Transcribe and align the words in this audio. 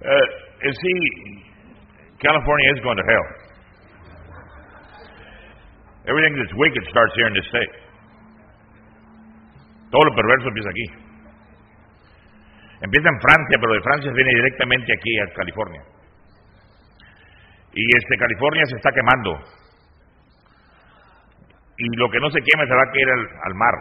Uh, 0.00 0.26
see, 0.64 1.00
California 2.20 2.68
is 2.72 2.80
going 2.80 2.96
to 2.96 3.04
hell. 3.04 3.26
Everything 6.08 6.34
that's 6.40 6.54
wicked 6.56 6.84
starts 6.88 7.12
here 7.16 7.28
in 7.28 7.34
this 7.36 7.44
state. 7.52 7.74
Todo 9.92 10.04
lo 10.04 10.14
perverso 10.16 10.48
empieza 10.48 10.70
aquí. 10.70 10.86
Empieza 12.80 13.08
en 13.08 13.20
Francia, 13.20 13.56
pero 13.60 13.74
de 13.74 13.82
Francia 13.82 14.12
viene 14.12 14.30
directamente 14.30 14.92
aquí 14.92 15.18
a 15.20 15.26
California. 15.34 15.82
Y 17.74 17.84
este 17.96 18.16
California 18.16 18.64
se 18.66 18.76
está 18.76 18.90
quemando. 18.92 19.36
Y 21.76 21.96
lo 21.96 22.10
que 22.10 22.20
no 22.20 22.30
se 22.30 22.40
queme 22.40 22.66
se 22.66 22.74
va 22.74 22.82
a 22.82 22.92
caer 22.92 23.08
al, 23.44 23.54
mar. 23.54 23.74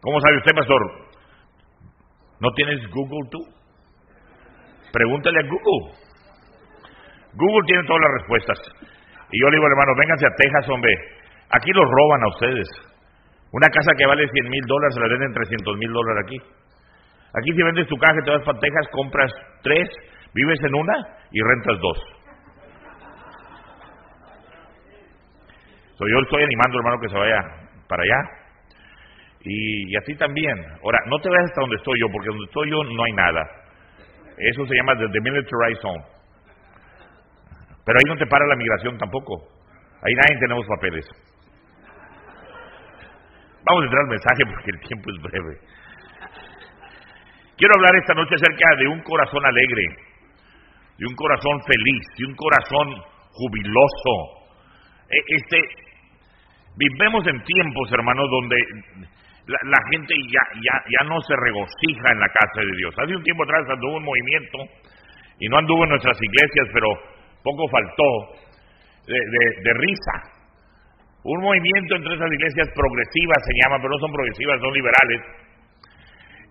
¿Cómo 0.00 0.20
sabe 0.20 0.36
usted, 0.38 0.54
pastor? 0.54 1.03
¿No 2.44 2.52
tienes 2.52 2.76
Google 2.92 3.24
tú? 3.32 3.40
Pregúntale 4.92 5.40
a 5.40 5.48
Google. 5.48 5.96
Google 7.32 7.64
tiene 7.64 7.82
todas 7.88 8.02
las 8.04 8.12
respuestas. 8.20 8.58
Y 9.32 9.40
yo 9.40 9.48
le 9.48 9.56
digo, 9.56 9.66
hermano, 9.66 9.96
vénganse 9.96 10.26
a 10.26 10.36
Texas, 10.36 10.68
hombre. 10.68 10.92
Aquí 11.56 11.72
los 11.72 11.88
roban 11.88 12.22
a 12.22 12.28
ustedes. 12.28 12.68
Una 13.50 13.68
casa 13.68 13.92
que 13.96 14.04
vale 14.04 14.28
100 14.28 14.50
mil 14.50 14.60
dólares 14.66 14.94
se 14.94 15.00
la 15.00 15.08
venden 15.08 15.32
300 15.32 15.76
mil 15.78 15.90
dólares 15.90 16.24
aquí. 16.26 16.38
Aquí 17.32 17.50
si 17.56 17.62
vendes 17.62 17.88
tu 17.88 17.96
casa, 17.96 18.20
te 18.22 18.30
vas 18.30 18.44
para 18.44 18.58
Texas, 18.58 18.88
compras 18.92 19.32
tres, 19.62 19.88
vives 20.34 20.60
en 20.62 20.74
una 20.74 20.94
y 21.32 21.40
rentas 21.40 21.80
dos. 21.80 21.98
yo 25.96 26.18
estoy 26.20 26.42
animando, 26.42 26.76
hermano, 26.76 27.00
que 27.00 27.08
se 27.08 27.16
vaya 27.16 27.40
para 27.88 28.02
allá. 28.02 28.43
Y, 29.44 29.96
así 29.96 30.14
también. 30.16 30.56
Ahora, 30.82 30.98
no 31.06 31.18
te 31.18 31.28
vayas 31.28 31.50
hasta 31.50 31.60
donde 31.60 31.76
estoy 31.76 32.00
yo, 32.00 32.06
porque 32.10 32.28
donde 32.28 32.44
estoy 32.44 32.70
yo 32.70 32.82
no 32.82 33.04
hay 33.04 33.12
nada. 33.12 33.42
Eso 34.38 34.66
se 34.66 34.74
llama 34.74 34.96
the 34.96 35.20
military 35.20 35.76
zone. 35.80 36.02
Pero 37.84 37.98
ahí 37.98 38.08
no 38.08 38.16
te 38.16 38.26
para 38.26 38.46
la 38.46 38.56
migración 38.56 38.96
tampoco. 38.96 39.46
Ahí 40.02 40.14
nadie 40.14 40.40
tenemos 40.40 40.66
papeles. 40.66 41.04
Vamos 43.64 43.82
a 43.82 43.84
entrar 43.84 44.02
al 44.02 44.10
mensaje 44.10 44.42
porque 44.46 44.70
el 44.70 44.80
tiempo 44.80 45.10
es 45.10 45.22
breve. 45.22 45.58
Quiero 47.56 47.74
hablar 47.76 47.96
esta 47.96 48.14
noche 48.14 48.34
acerca 48.34 48.76
de 48.76 48.88
un 48.88 49.00
corazón 49.02 49.44
alegre, 49.46 49.84
de 50.98 51.06
un 51.06 51.14
corazón 51.14 51.62
feliz, 51.64 52.04
de 52.18 52.26
un 52.26 52.34
corazón 52.34 53.02
jubiloso. 53.32 54.14
E, 55.08 55.18
este, 55.36 55.60
vivemos 56.76 57.26
en 57.26 57.42
tiempos, 57.44 57.92
hermanos, 57.92 58.28
donde 58.28 58.56
la, 59.46 59.80
gente 59.92 60.14
ya, 60.32 60.40
ya, 60.62 60.74
ya 60.88 61.08
no 61.08 61.20
se 61.20 61.34
regocija 61.36 62.12
en 62.12 62.20
la 62.20 62.28
casa 62.28 62.60
de 62.60 62.76
Dios. 62.76 62.94
Hace 62.98 63.16
un 63.16 63.22
tiempo 63.22 63.44
atrás 63.44 63.68
anduvo 63.68 63.96
un 63.96 64.04
movimiento, 64.04 64.58
y 65.38 65.48
no 65.48 65.58
anduvo 65.58 65.84
en 65.84 65.90
nuestras 65.90 66.16
iglesias, 66.20 66.68
pero 66.72 66.88
poco 67.42 67.68
faltó, 67.68 68.08
de, 69.06 69.72
risa. 69.74 70.14
Un 71.24 71.40
movimiento 71.40 71.96
entre 71.96 72.14
esas 72.14 72.32
iglesias 72.32 72.68
progresivas 72.74 73.40
se 73.44 73.54
llama, 73.60 73.76
pero 73.76 73.90
no 73.90 73.98
son 73.98 74.12
progresivas, 74.12 74.60
son 74.60 74.72
liberales. 74.72 75.20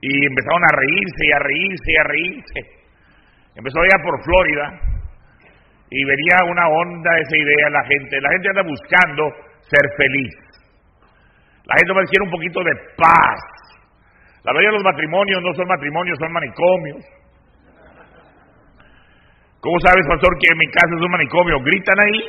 Y 0.01 0.25
empezaron 0.25 0.61
a 0.61 0.75
reírse 0.75 1.21
y 1.25 1.31
a 1.31 1.39
reírse 1.39 1.91
y 1.91 1.97
a 1.97 2.03
reírse. 2.03 2.59
Empezó 3.55 3.79
allá 3.79 4.03
por 4.03 4.21
Florida 4.23 4.65
y 5.89 6.03
venía 6.03 6.37
una 6.49 6.67
onda 6.67 7.11
esa 7.21 7.37
idea 7.37 7.69
la 7.69 7.85
gente. 7.85 8.19
La 8.19 8.29
gente 8.31 8.49
anda 8.49 8.63
buscando 8.63 9.23
ser 9.61 9.85
feliz. 9.95 10.33
La 11.65 11.75
gente 11.79 11.93
va 11.93 11.99
a 11.99 12.07
decir 12.07 12.21
un 12.21 12.31
poquito 12.31 12.59
de 12.63 12.73
paz. 12.97 13.39
La 14.43 14.51
mayoría 14.51 14.71
de 14.71 14.83
los 14.83 14.83
matrimonios 14.83 15.41
no 15.41 15.53
son 15.53 15.67
matrimonios, 15.67 16.19
son 16.19 16.31
manicomios. 16.31 17.03
¿Cómo 19.63 19.79
sabes, 19.79 20.03
pastor, 20.07 20.35
que 20.39 20.51
en 20.51 20.57
mi 20.59 20.67
casa 20.67 20.91
es 20.91 21.01
un 21.01 21.11
manicomio? 21.11 21.55
¿Gritan 21.63 21.99
ahí? 21.99 22.19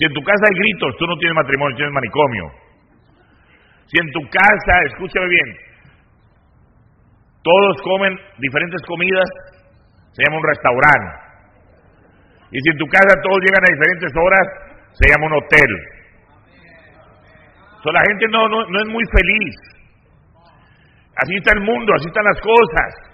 Si 0.00 0.06
en 0.06 0.14
tu 0.14 0.22
casa 0.24 0.48
hay 0.48 0.56
gritos, 0.56 0.96
tú 0.96 1.06
no 1.06 1.16
tienes 1.18 1.36
matrimonio, 1.36 1.76
tienes 1.76 1.92
manicomio. 1.92 2.44
Si 3.84 4.00
en 4.00 4.08
tu 4.12 4.22
casa, 4.32 4.74
escúchame 4.86 5.28
bien, 5.28 5.48
todos 7.42 7.82
comen 7.82 8.16
diferentes 8.38 8.80
comidas, 8.86 9.28
se 10.12 10.24
llama 10.24 10.38
un 10.38 10.46
restaurante. 10.48 11.12
Y 12.52 12.58
si 12.60 12.70
en 12.70 12.78
tu 12.78 12.86
casa 12.86 13.20
todos 13.22 13.38
llegan 13.44 13.60
a 13.60 13.72
diferentes 13.72 14.12
horas, 14.16 14.46
se 14.92 15.04
llama 15.04 15.26
un 15.26 15.36
hotel. 15.44 15.99
La 17.88 18.02
gente 18.04 18.26
no, 18.28 18.48
no, 18.48 18.66
no 18.68 18.78
es 18.80 18.88
muy 18.88 19.04
feliz. 19.08 19.54
Así 21.16 21.34
está 21.36 21.52
el 21.56 21.64
mundo, 21.64 21.94
así 21.94 22.06
están 22.08 22.24
las 22.24 22.40
cosas. 22.40 23.10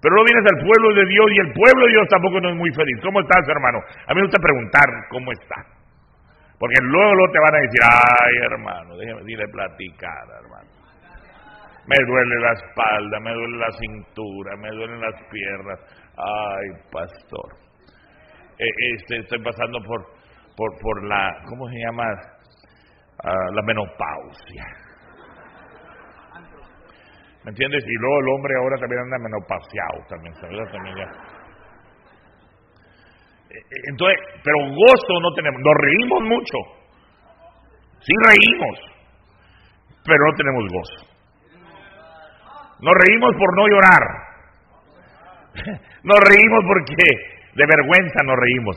Pero 0.00 0.16
no 0.16 0.24
vienes 0.24 0.44
al 0.50 0.58
pueblo 0.60 0.88
de 0.98 1.06
Dios 1.06 1.26
y 1.30 1.38
el 1.40 1.52
pueblo 1.52 1.86
de 1.86 1.92
Dios 1.92 2.08
tampoco 2.08 2.40
no 2.40 2.50
es 2.50 2.56
muy 2.56 2.70
feliz. 2.74 2.98
¿Cómo 3.02 3.20
estás, 3.20 3.48
hermano? 3.48 3.78
A 4.06 4.12
mí 4.12 4.20
me 4.20 4.26
gusta 4.26 4.42
preguntar 4.42 4.84
cómo 5.08 5.32
está. 5.32 5.56
Porque 6.58 6.76
luego, 6.82 7.14
luego 7.14 7.32
te 7.32 7.40
van 7.40 7.54
a 7.54 7.58
decir, 7.58 7.80
ay, 7.82 8.34
hermano, 8.50 8.96
déjeme 8.96 9.22
dile 9.24 9.46
platicar, 9.48 10.26
hermano. 10.42 10.70
Me 11.86 11.96
duele 12.06 12.38
la 12.40 12.52
espalda, 12.52 13.20
me 13.20 13.32
duele 13.32 13.58
la 13.58 13.70
cintura, 13.72 14.56
me 14.56 14.70
duelen 14.70 15.00
las 15.00 15.22
piernas. 15.30 15.78
Ay, 16.16 16.66
pastor. 16.90 17.56
E, 18.58 18.66
este, 18.94 19.18
estoy 19.18 19.42
pasando 19.42 19.78
por, 19.82 20.06
por, 20.56 20.78
por 20.80 21.04
la, 21.04 21.30
¿cómo 21.48 21.68
se 21.68 21.78
llama? 21.78 22.04
La 23.24 23.62
menopausia. 23.62 24.64
¿Me 27.44 27.50
entiendes? 27.50 27.84
Y 27.86 27.94
luego 27.98 28.18
el 28.20 28.28
hombre 28.34 28.54
ahora 28.56 28.76
también 28.78 29.02
anda 29.02 29.18
menopausiado, 29.18 29.98
también, 30.08 30.34
También 30.70 30.96
ya. 30.96 31.08
Eh, 33.50 33.58
eh, 33.58 33.82
entonces, 33.90 34.18
pero 34.44 34.56
gozo 34.58 35.20
no 35.20 35.34
tenemos. 35.34 35.60
Nos 35.60 35.74
reímos 35.74 36.22
mucho. 36.22 36.58
Sí 38.00 38.12
reímos, 38.26 38.78
pero 40.04 40.18
no 40.26 40.34
tenemos 40.36 40.64
gozo. 40.72 41.12
Nos 42.80 42.94
reímos 43.06 43.36
por 43.36 43.56
no 43.56 43.68
llorar. 43.68 44.02
Nos 46.02 46.18
reímos 46.18 46.64
porque 46.66 46.94
de 47.54 47.66
vergüenza 47.66 48.24
nos 48.24 48.36
reímos. 48.40 48.76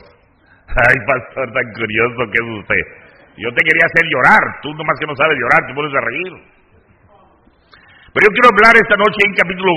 Ay, 0.68 0.94
pastor, 1.08 1.50
tan 1.52 1.72
curioso 1.72 2.30
que 2.30 2.38
es 2.38 2.48
usted. 2.60 3.05
Yo 3.36 3.52
te 3.52 3.60
quería 3.60 3.84
hacer 3.84 4.04
llorar. 4.08 4.42
Tú 4.62 4.72
nomás 4.72 4.96
que 4.98 5.06
no 5.06 5.16
sabes 5.16 5.36
llorar, 5.36 5.60
te 5.68 5.74
pones 5.76 5.92
a 5.92 6.00
reír. 6.00 6.32
Pero 8.16 8.22
yo 8.24 8.32
quiero 8.32 8.48
hablar 8.48 8.72
esta 8.80 8.96
noche 8.96 9.20
en 9.28 9.32
capítulo 9.36 9.72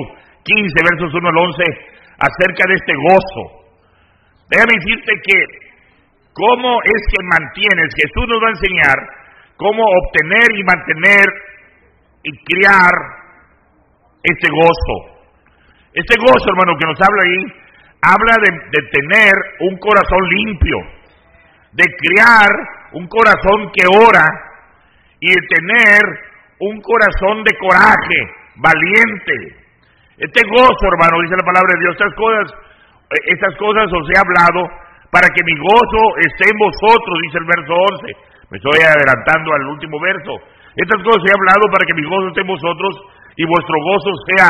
15, 0.47 0.87
versos 0.87 1.11
1 1.11 1.27
al 1.27 1.37
11, 1.37 1.63
acerca 2.23 2.63
de 2.71 2.75
este 2.79 2.93
gozo. 2.95 3.43
Déjame 4.47 4.79
decirte 4.79 5.11
que 5.27 5.39
cómo 6.31 6.79
es 6.87 7.01
que 7.11 7.21
mantienes, 7.35 7.91
Jesús 7.99 8.25
nos 8.31 8.39
va 8.39 8.47
a 8.47 8.55
enseñar 8.55 8.97
cómo 9.59 9.83
obtener 9.83 10.47
y 10.55 10.63
mantener 10.63 11.27
y 12.23 12.31
criar 12.47 12.95
este 14.23 14.47
gozo. 14.47 15.19
Este 15.91 16.15
gozo, 16.15 16.47
hermano, 16.47 16.79
que 16.79 16.87
nos 16.87 16.99
habla 17.03 17.21
ahí, 17.27 17.43
habla 18.07 18.35
de, 18.39 18.51
de 18.71 18.81
tener 18.87 19.33
un 19.67 19.75
corazón 19.83 20.23
limpio, 20.31 20.77
de 21.73 21.83
criar 21.99 22.78
un 22.94 23.07
corazón 23.07 23.72
que 23.73 23.85
ora 23.88 24.25
y 25.19 25.29
tener 25.47 26.01
un 26.59 26.81
corazón 26.81 27.44
de 27.44 27.55
coraje, 27.57 28.19
valiente. 28.55 29.55
Este 30.17 30.41
gozo, 30.50 30.83
hermano, 30.91 31.22
dice 31.23 31.39
la 31.39 31.47
palabra 31.47 31.72
de 31.75 31.79
Dios, 31.79 31.95
estas 31.95 32.16
cosas, 32.16 32.45
eh, 33.16 33.23
estas 33.31 33.55
cosas 33.55 33.88
os 33.88 34.05
he 34.11 34.17
hablado 34.19 34.67
para 35.11 35.27
que 35.31 35.44
mi 35.47 35.55
gozo 35.55 36.01
esté 36.27 36.51
en 36.51 36.59
vosotros, 36.59 37.16
dice 37.23 37.38
el 37.39 37.47
verso 37.47 37.73
11. 37.73 38.29
Me 38.51 38.57
estoy 38.57 38.79
adelantando 38.83 39.53
al 39.53 39.66
último 39.71 40.00
verso. 40.01 40.35
Estas 40.75 41.01
cosas 41.03 41.23
he 41.23 41.33
hablado 41.33 41.66
para 41.71 41.85
que 41.85 41.95
mi 41.95 42.03
gozo 42.03 42.27
esté 42.29 42.41
en 42.41 42.51
vosotros 42.51 42.91
y 43.38 43.45
vuestro 43.45 43.75
gozo 43.83 44.11
sea 44.27 44.50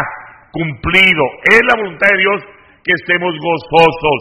cumplido. 0.51 1.23
Es 1.45 1.61
la 1.69 1.77
voluntad 1.77 2.09
de 2.09 2.17
Dios 2.17 2.39
que 2.83 2.93
estemos 2.97 3.33
gozosos. 3.37 4.19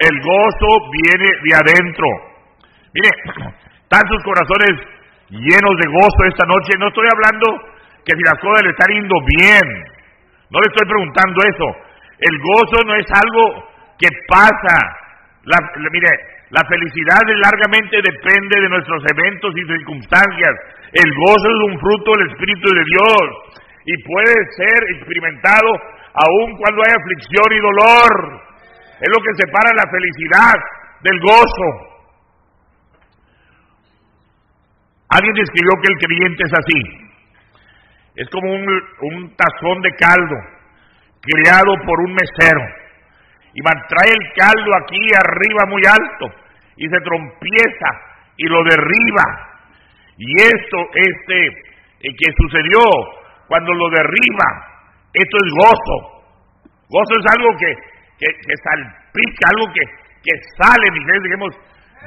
El 0.00 0.14
gozo 0.22 0.70
viene 0.90 1.28
de 1.46 1.52
adentro. 1.54 2.27
Mire, 2.94 3.10
tantos 3.88 4.22
corazones 4.24 4.72
llenos 5.30 5.74
de 5.76 5.88
gozo 5.92 6.20
esta 6.28 6.46
noche. 6.46 6.72
No 6.78 6.88
estoy 6.88 7.08
hablando 7.12 7.46
que 8.04 8.16
si 8.16 8.22
las 8.24 8.38
cosas 8.40 8.64
le 8.64 8.70
están 8.70 8.90
yendo 8.92 9.16
bien. 9.36 9.66
No 10.50 10.60
le 10.60 10.68
estoy 10.72 10.86
preguntando 10.88 11.38
eso. 11.44 11.68
El 12.18 12.34
gozo 12.40 12.78
no 12.84 12.94
es 12.96 13.06
algo 13.12 13.68
que 14.00 14.08
pasa. 14.26 14.76
La, 15.44 15.58
mire, 15.92 16.10
la 16.50 16.64
felicidad 16.64 17.20
largamente 17.44 18.00
depende 18.00 18.60
de 18.60 18.68
nuestros 18.68 19.02
eventos 19.12 19.52
y 19.56 19.62
circunstancias. 19.66 20.54
El 20.92 21.10
gozo 21.14 21.46
es 21.52 21.60
un 21.68 21.76
fruto 21.78 22.12
del 22.16 22.30
Espíritu 22.32 22.68
de 22.72 22.84
Dios 22.84 23.24
y 23.84 24.02
puede 24.04 24.34
ser 24.56 24.80
experimentado 24.96 25.68
aun 26.16 26.56
cuando 26.56 26.82
hay 26.82 26.92
aflicción 26.96 27.48
y 27.52 27.60
dolor. 27.60 28.40
Es 29.00 29.08
lo 29.12 29.20
que 29.22 29.36
separa 29.36 29.70
la 29.76 29.86
felicidad 29.90 30.56
del 31.04 31.20
gozo. 31.20 31.97
Alguien 35.10 35.34
describió 35.34 35.72
que 35.80 35.92
el 35.92 35.98
creyente 35.98 36.42
es 36.44 36.52
así. 36.52 37.08
Es 38.16 38.28
como 38.30 38.52
un, 38.52 39.36
tazón 39.36 39.80
de 39.82 39.94
caldo. 39.96 40.36
criado 41.20 41.74
por 41.84 42.00
un 42.00 42.12
mesero. 42.12 42.60
Y 43.54 43.60
trae 43.62 44.12
el 44.12 44.32
caldo 44.36 44.70
aquí 44.76 45.00
arriba 45.16 45.64
muy 45.66 45.82
alto 45.84 46.26
y 46.76 46.86
se 46.88 47.00
trompieza 47.00 47.88
y 48.36 48.46
lo 48.46 48.62
derriba. 48.64 49.24
Y 50.16 50.42
esto, 50.42 50.78
este, 50.94 51.46
eh, 51.46 52.14
que 52.16 52.32
sucedió 52.36 52.80
cuando 53.48 53.72
lo 53.72 53.88
derriba, 53.90 54.48
esto 55.12 55.36
es 55.44 55.52
gozo. 55.54 55.98
Gozo 56.88 57.14
es 57.18 57.26
algo 57.36 57.50
que, 57.58 57.74
que, 58.18 58.54
salpica, 58.62 59.48
algo 59.56 59.72
que, 59.72 59.84
que 60.22 60.34
sale, 60.56 60.86
digamos, 61.22 61.54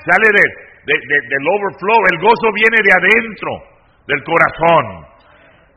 sale 0.05 0.29
de, 0.33 0.70
del 0.85 1.45
overflow. 1.47 1.99
El 2.11 2.19
gozo 2.19 2.47
viene 2.53 2.77
de 2.81 2.91
adentro 2.91 3.51
del 4.07 4.23
corazón. 4.23 5.05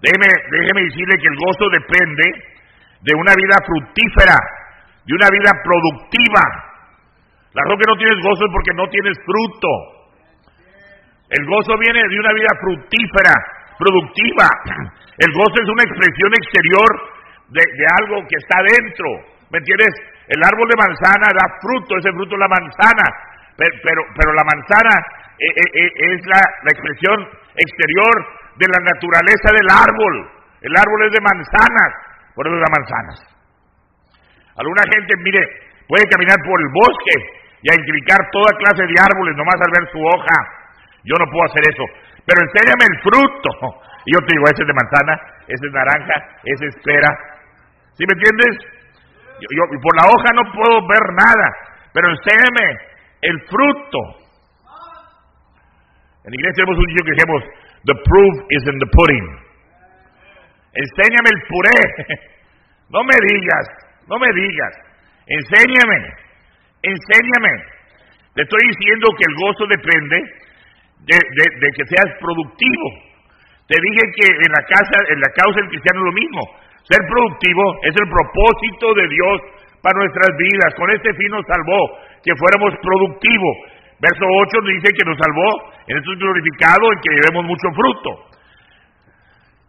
Déjeme, 0.00 0.28
déjeme 0.50 0.84
decirle 0.84 1.14
que 1.16 1.28
el 1.28 1.38
gozo 1.40 1.64
depende 1.72 2.24
de 3.04 3.12
una 3.14 3.32
vida 3.36 3.56
fructífera, 3.64 4.36
de 5.04 5.12
una 5.14 5.28
vida 5.28 5.52
productiva. 5.64 6.44
La 7.52 7.62
razón 7.62 7.78
que 7.78 7.90
no 7.92 7.96
tienes 7.96 8.18
gozo 8.24 8.42
es 8.44 8.52
porque 8.52 8.74
no 8.74 8.86
tienes 8.88 9.16
fruto. 9.24 9.70
El 11.30 11.44
gozo 11.46 11.72
viene 11.78 12.00
de 12.04 12.18
una 12.20 12.32
vida 12.32 12.52
fructífera, 12.60 13.34
productiva. 13.78 14.48
El 15.18 15.30
gozo 15.32 15.56
es 15.62 15.68
una 15.68 15.84
expresión 15.84 16.30
exterior 16.36 16.90
de, 17.48 17.62
algo 18.02 18.26
que 18.28 18.36
está 18.36 18.58
dentro. 18.60 19.08
¿Me 19.50 19.58
entiendes? 19.58 19.92
El 20.28 20.40
árbol 20.42 20.68
de 20.68 20.80
manzana 20.80 21.28
da 21.32 21.46
fruto, 21.60 21.96
ese 21.96 22.10
fruto 22.12 22.34
es 22.34 22.40
la 22.40 22.48
manzana. 22.48 23.06
Pero, 23.56 24.02
pero, 24.18 24.32
la 24.34 24.42
manzana 24.42 24.94
eh, 25.38 25.46
eh, 25.46 25.70
eh, 25.74 25.92
es 26.14 26.26
la, 26.26 26.40
la 26.42 26.70
expresión 26.74 27.16
exterior 27.54 28.14
de 28.58 28.66
la 28.66 28.80
naturaleza 28.82 29.48
del 29.54 29.68
árbol. 29.70 30.14
El 30.62 30.74
árbol 30.74 31.00
es 31.06 31.12
de 31.12 31.22
manzanas, 31.22 31.90
por 32.34 32.46
eso 32.46 32.56
da 32.56 32.70
manzanas. 32.72 33.18
Alguna 34.56 34.82
gente, 34.90 35.12
mire, 35.22 35.42
puede 35.86 36.06
caminar 36.06 36.38
por 36.42 36.58
el 36.58 36.70
bosque 36.70 37.16
y 37.62 37.66
a 37.70 37.78
implicar 37.78 38.18
toda 38.30 38.58
clase 38.58 38.86
de 38.86 38.96
árboles 38.98 39.36
nomás 39.36 39.58
al 39.58 39.72
ver 39.72 39.86
su 39.90 39.98
hoja. 39.98 40.38
Yo 41.04 41.14
no 41.18 41.26
puedo 41.30 41.44
hacer 41.46 41.62
eso. 41.68 41.84
Pero 42.24 42.38
enséñame 42.44 42.84
el 42.90 42.96
fruto. 43.02 43.50
Y 44.06 44.12
yo 44.12 44.20
te 44.20 44.36
digo, 44.36 44.44
ese 44.52 44.62
es 44.62 44.68
de 44.68 44.76
manzana, 44.76 45.14
ese 45.48 45.64
es 45.64 45.72
naranja, 45.72 46.16
ese 46.44 46.64
es 46.68 46.76
pera. 46.84 47.10
¿Sí 47.96 48.04
me 48.04 48.14
entiendes? 48.14 48.52
Yo, 49.40 49.62
por 49.80 49.94
la 49.96 50.06
hoja 50.08 50.28
no 50.36 50.44
puedo 50.52 50.86
ver 50.88 51.04
nada. 51.16 51.46
Pero 51.92 52.08
enséñame 52.10 52.93
el 53.24 53.36
fruto. 53.48 54.00
En 56.24 56.32
inglés 56.32 56.54
tenemos 56.56 56.78
un 56.78 56.86
dicho 56.86 57.04
que 57.04 57.14
decimos, 57.16 57.40
the 57.84 57.96
proof 58.04 58.34
is 58.50 58.62
in 58.68 58.78
the 58.78 58.90
pudding. 58.92 59.28
Enséñame 60.72 61.28
el 61.32 61.40
puré. 61.48 62.30
No 62.90 63.02
me 63.02 63.16
digas, 63.16 63.66
no 64.06 64.18
me 64.20 64.28
digas. 64.34 64.72
Enséñame, 65.26 65.98
enséñame. 66.82 67.52
Te 68.34 68.42
estoy 68.42 68.60
diciendo 68.68 69.08
que 69.16 69.24
el 69.24 69.34
gozo 69.40 69.66
depende 69.66 70.16
de, 71.00 71.68
que 71.74 71.84
seas 71.88 72.12
productivo. 72.20 72.86
Te 73.66 73.80
dije 73.80 74.02
que 74.20 74.26
en 74.28 74.52
la 74.52 74.62
casa, 74.68 74.98
en 75.08 75.18
la 75.18 75.30
causa 75.32 75.60
del 75.60 75.70
cristiano 75.70 76.00
es 76.00 76.06
lo 76.06 76.12
mismo. 76.12 76.40
Ser 76.84 77.00
productivo 77.08 77.64
es 77.82 77.94
el 77.96 78.06
propósito 78.06 78.94
de 78.94 79.08
Dios 79.08 79.36
para 79.84 80.00
nuestras 80.00 80.32
vidas. 80.40 80.72
Con 80.80 80.88
este 80.88 81.12
fin 81.12 81.28
nos 81.28 81.44
salvó, 81.44 81.80
que 82.24 82.32
fuéramos 82.40 82.72
productivos. 82.80 83.54
Verso 84.00 84.24
8 84.24 84.64
nos 84.64 84.72
dice 84.80 84.96
que 84.96 85.04
nos 85.04 85.18
salvó, 85.20 85.48
en 85.84 86.00
esto 86.00 86.08
es 86.08 86.18
glorificado, 86.18 86.84
en 86.88 86.98
que 87.04 87.12
llevemos 87.12 87.44
mucho 87.44 87.68
fruto. 87.76 88.10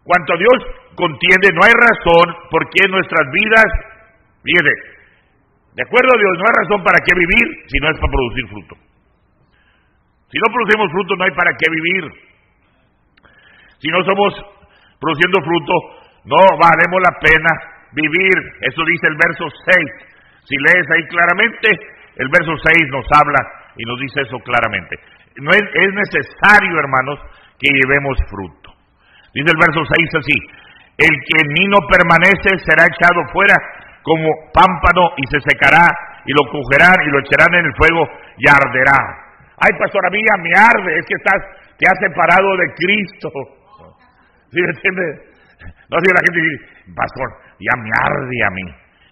Cuanto 0.08 0.34
a 0.34 0.40
Dios 0.40 0.58
contiende, 0.96 1.52
no 1.52 1.62
hay 1.68 1.76
razón 1.76 2.26
por 2.48 2.64
qué 2.72 2.88
nuestras 2.88 3.28
vidas, 3.28 3.68
fíjate, 4.40 4.74
de 5.76 5.84
acuerdo 5.84 6.10
a 6.16 6.20
Dios, 6.24 6.34
no 6.40 6.46
hay 6.48 6.56
razón 6.64 6.80
para 6.80 7.04
qué 7.04 7.12
vivir 7.12 7.46
si 7.68 7.78
no 7.84 7.92
es 7.92 8.00
para 8.00 8.12
producir 8.16 8.48
fruto. 8.48 8.76
Si 10.32 10.38
no 10.40 10.48
producimos 10.48 10.88
fruto, 10.96 11.12
no 11.20 11.24
hay 11.28 11.36
para 11.36 11.52
qué 11.60 11.68
vivir. 11.68 12.04
Si 13.84 13.88
no 13.92 14.00
somos 14.08 14.32
produciendo 14.96 15.44
fruto, 15.44 15.74
no 16.24 16.40
valemos 16.56 17.00
la 17.04 17.14
pena 17.20 17.75
vivir. 17.96 18.36
Eso 18.62 18.82
dice 18.86 19.08
el 19.08 19.18
verso 19.18 19.46
6. 19.48 20.14
Si 20.46 20.56
lees 20.56 20.86
ahí 20.92 21.04
claramente, 21.08 21.68
el 22.16 22.30
verso 22.30 22.54
6 22.54 22.78
nos 22.92 23.06
habla 23.16 23.42
y 23.76 23.84
nos 23.84 24.00
dice 24.00 24.22
eso 24.22 24.38
claramente. 24.40 25.00
No 25.42 25.52
es, 25.52 25.64
es 25.64 25.92
necesario, 25.92 26.80
hermanos, 26.80 27.20
que 27.60 27.72
llevemos 27.72 28.18
fruto. 28.30 28.76
Dice 29.34 29.52
el 29.52 29.60
verso 29.60 29.82
6 29.84 30.22
así, 30.22 30.38
el 30.98 31.12
que 31.12 31.36
en 31.44 31.50
mí 31.52 31.66
no 31.68 31.80
permanece 31.92 32.56
será 32.64 32.88
echado 32.88 33.20
fuera 33.34 33.56
como 34.04 34.30
pámpano 34.54 35.12
y 35.18 35.28
se 35.28 35.42
secará 35.42 35.84
y 36.24 36.32
lo 36.32 36.46
cogerán 36.48 36.96
y 37.04 37.12
lo 37.12 37.20
echarán 37.20 37.54
en 37.54 37.66
el 37.66 37.76
fuego 37.76 38.08
y 38.38 38.46
arderá. 38.48 39.26
Ay, 39.60 39.72
pastor, 39.80 40.06
a 40.06 40.10
mí 40.10 40.20
ya 40.20 40.38
me 40.42 40.52
arde, 40.56 41.00
es 41.00 41.06
que 41.06 41.16
estás, 41.16 41.42
te 41.78 41.86
has 41.88 41.98
separado 42.00 42.56
de 42.56 42.68
Cristo. 42.76 43.30
¿Sí 44.52 44.62
me 44.62 44.70
entiendes? 44.72 45.36
No 45.90 45.98
sé, 46.00 46.12
la 46.14 46.24
gente 46.24 46.40
dice, 46.40 46.94
pastor, 46.96 47.28
ya 47.60 47.74
me 47.82 47.90
arde 47.94 48.38
a 48.44 48.50
mí, 48.52 48.68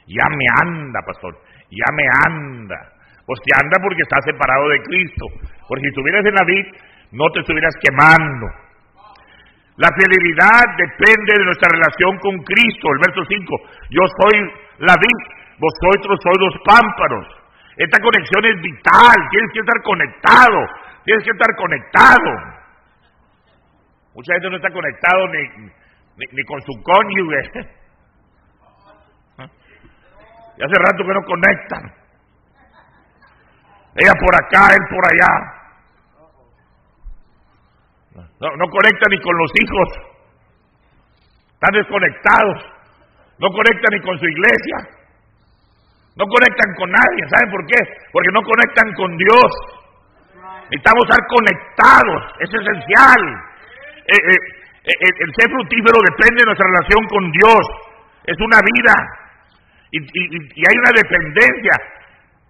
ya 0.08 0.28
me 0.30 0.46
anda, 0.62 1.00
pastor, 1.06 1.38
ya 1.70 1.90
me 1.96 2.04
anda. 2.28 2.94
Pues 3.26 3.40
te 3.40 3.56
anda 3.56 3.80
porque 3.82 4.04
estás 4.04 4.20
separado 4.26 4.68
de 4.70 4.82
Cristo. 4.84 5.26
Porque 5.68 5.82
si 5.82 5.88
estuvieras 5.88 6.26
en 6.26 6.36
la 6.36 6.46
vid, 6.46 6.66
no 7.14 7.32
te 7.32 7.40
estuvieras 7.40 7.74
quemando. 7.80 8.48
La 9.78 9.90
fidelidad 9.96 10.76
depende 10.78 11.34
de 11.40 11.46
nuestra 11.46 11.70
relación 11.72 12.20
con 12.20 12.36
Cristo. 12.44 12.92
El 12.94 13.00
verso 13.00 13.24
5, 13.26 13.58
yo 13.90 14.04
soy 14.22 14.36
la 14.80 14.94
vid, 15.00 15.20
vosotros 15.58 16.20
sois 16.22 16.40
los 16.40 16.56
pámpanos. 16.68 17.26
Esta 17.78 17.98
conexión 18.02 18.46
es 18.46 18.62
vital, 18.62 19.18
tienes 19.32 19.50
que 19.52 19.60
estar 19.62 19.82
conectado, 19.82 20.60
tienes 21.06 21.24
que 21.24 21.32
estar 21.32 21.56
conectado. 21.56 22.30
Mucha 24.14 24.34
gente 24.34 24.50
no 24.50 24.58
está 24.58 24.70
conectado 24.70 25.28
ni, 25.30 25.72
ni, 26.18 26.44
con 26.46 26.62
su 26.62 26.74
cónyuge. 26.84 27.82
Y 30.58 30.64
hace 30.64 30.76
rato 30.76 31.04
que 31.04 31.14
no 31.14 31.24
conectan. 31.26 31.94
Ella 33.96 34.14
por 34.20 34.36
acá, 34.36 34.74
él 34.74 34.82
por 34.90 35.06
allá. 35.06 35.64
No, 38.40 38.50
no 38.58 38.66
conecta 38.70 39.06
ni 39.10 39.20
con 39.22 39.38
los 39.38 39.52
hijos. 39.62 39.90
Están 41.54 41.74
desconectados. 41.74 42.74
No 43.40 43.50
conecta 43.50 43.88
ni 43.92 44.02
con 44.02 44.18
su 44.20 44.26
iglesia. 44.26 45.04
No 46.16 46.26
conectan 46.26 46.70
con 46.78 46.92
nadie, 46.92 47.22
¿saben 47.26 47.50
por 47.50 47.66
qué? 47.66 47.80
Porque 48.12 48.30
no 48.32 48.42
conectan 48.42 48.94
con 48.94 49.18
Dios. 49.18 49.50
Necesitamos 50.70 51.04
estar 51.10 51.22
conectados, 51.28 52.22
es 52.40 52.50
esencial. 52.54 53.22
Eh, 54.06 54.22
eh, 54.22 54.42
eh, 54.86 55.16
el 55.26 55.30
ser 55.34 55.50
fructífero 55.50 55.98
depende 56.06 56.42
de 56.42 56.46
nuestra 56.46 56.70
relación 56.70 57.02
con 57.10 57.32
Dios, 57.32 57.64
es 58.26 58.38
una 58.40 58.60
vida. 58.62 58.94
Y, 59.94 60.02
hay 60.02 60.76
una 60.82 60.94
dependencia, 60.98 61.76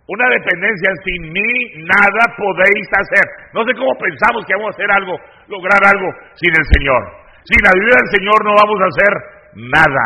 una 0.07 0.27
dependencia 0.31 0.89
sin 1.03 1.27
mí 1.27 1.51
nada 1.83 2.23
podéis 2.39 2.87
hacer. 2.95 3.51
No 3.51 3.67
sé 3.67 3.75
cómo 3.75 3.91
pensamos 3.99 4.47
que 4.47 4.55
vamos 4.55 4.71
a 4.71 4.75
hacer 4.79 4.87
algo, 4.87 5.19
lograr 5.51 5.83
algo 5.83 6.07
sin 6.39 6.55
el 6.55 6.65
Señor. 6.71 7.03
Sin 7.43 7.59
la 7.59 7.75
ayuda 7.75 7.99
del 7.99 8.11
Señor 8.15 8.39
no 8.47 8.55
vamos 8.55 8.79
a 8.79 8.87
hacer 8.87 9.11
nada, 9.59 10.05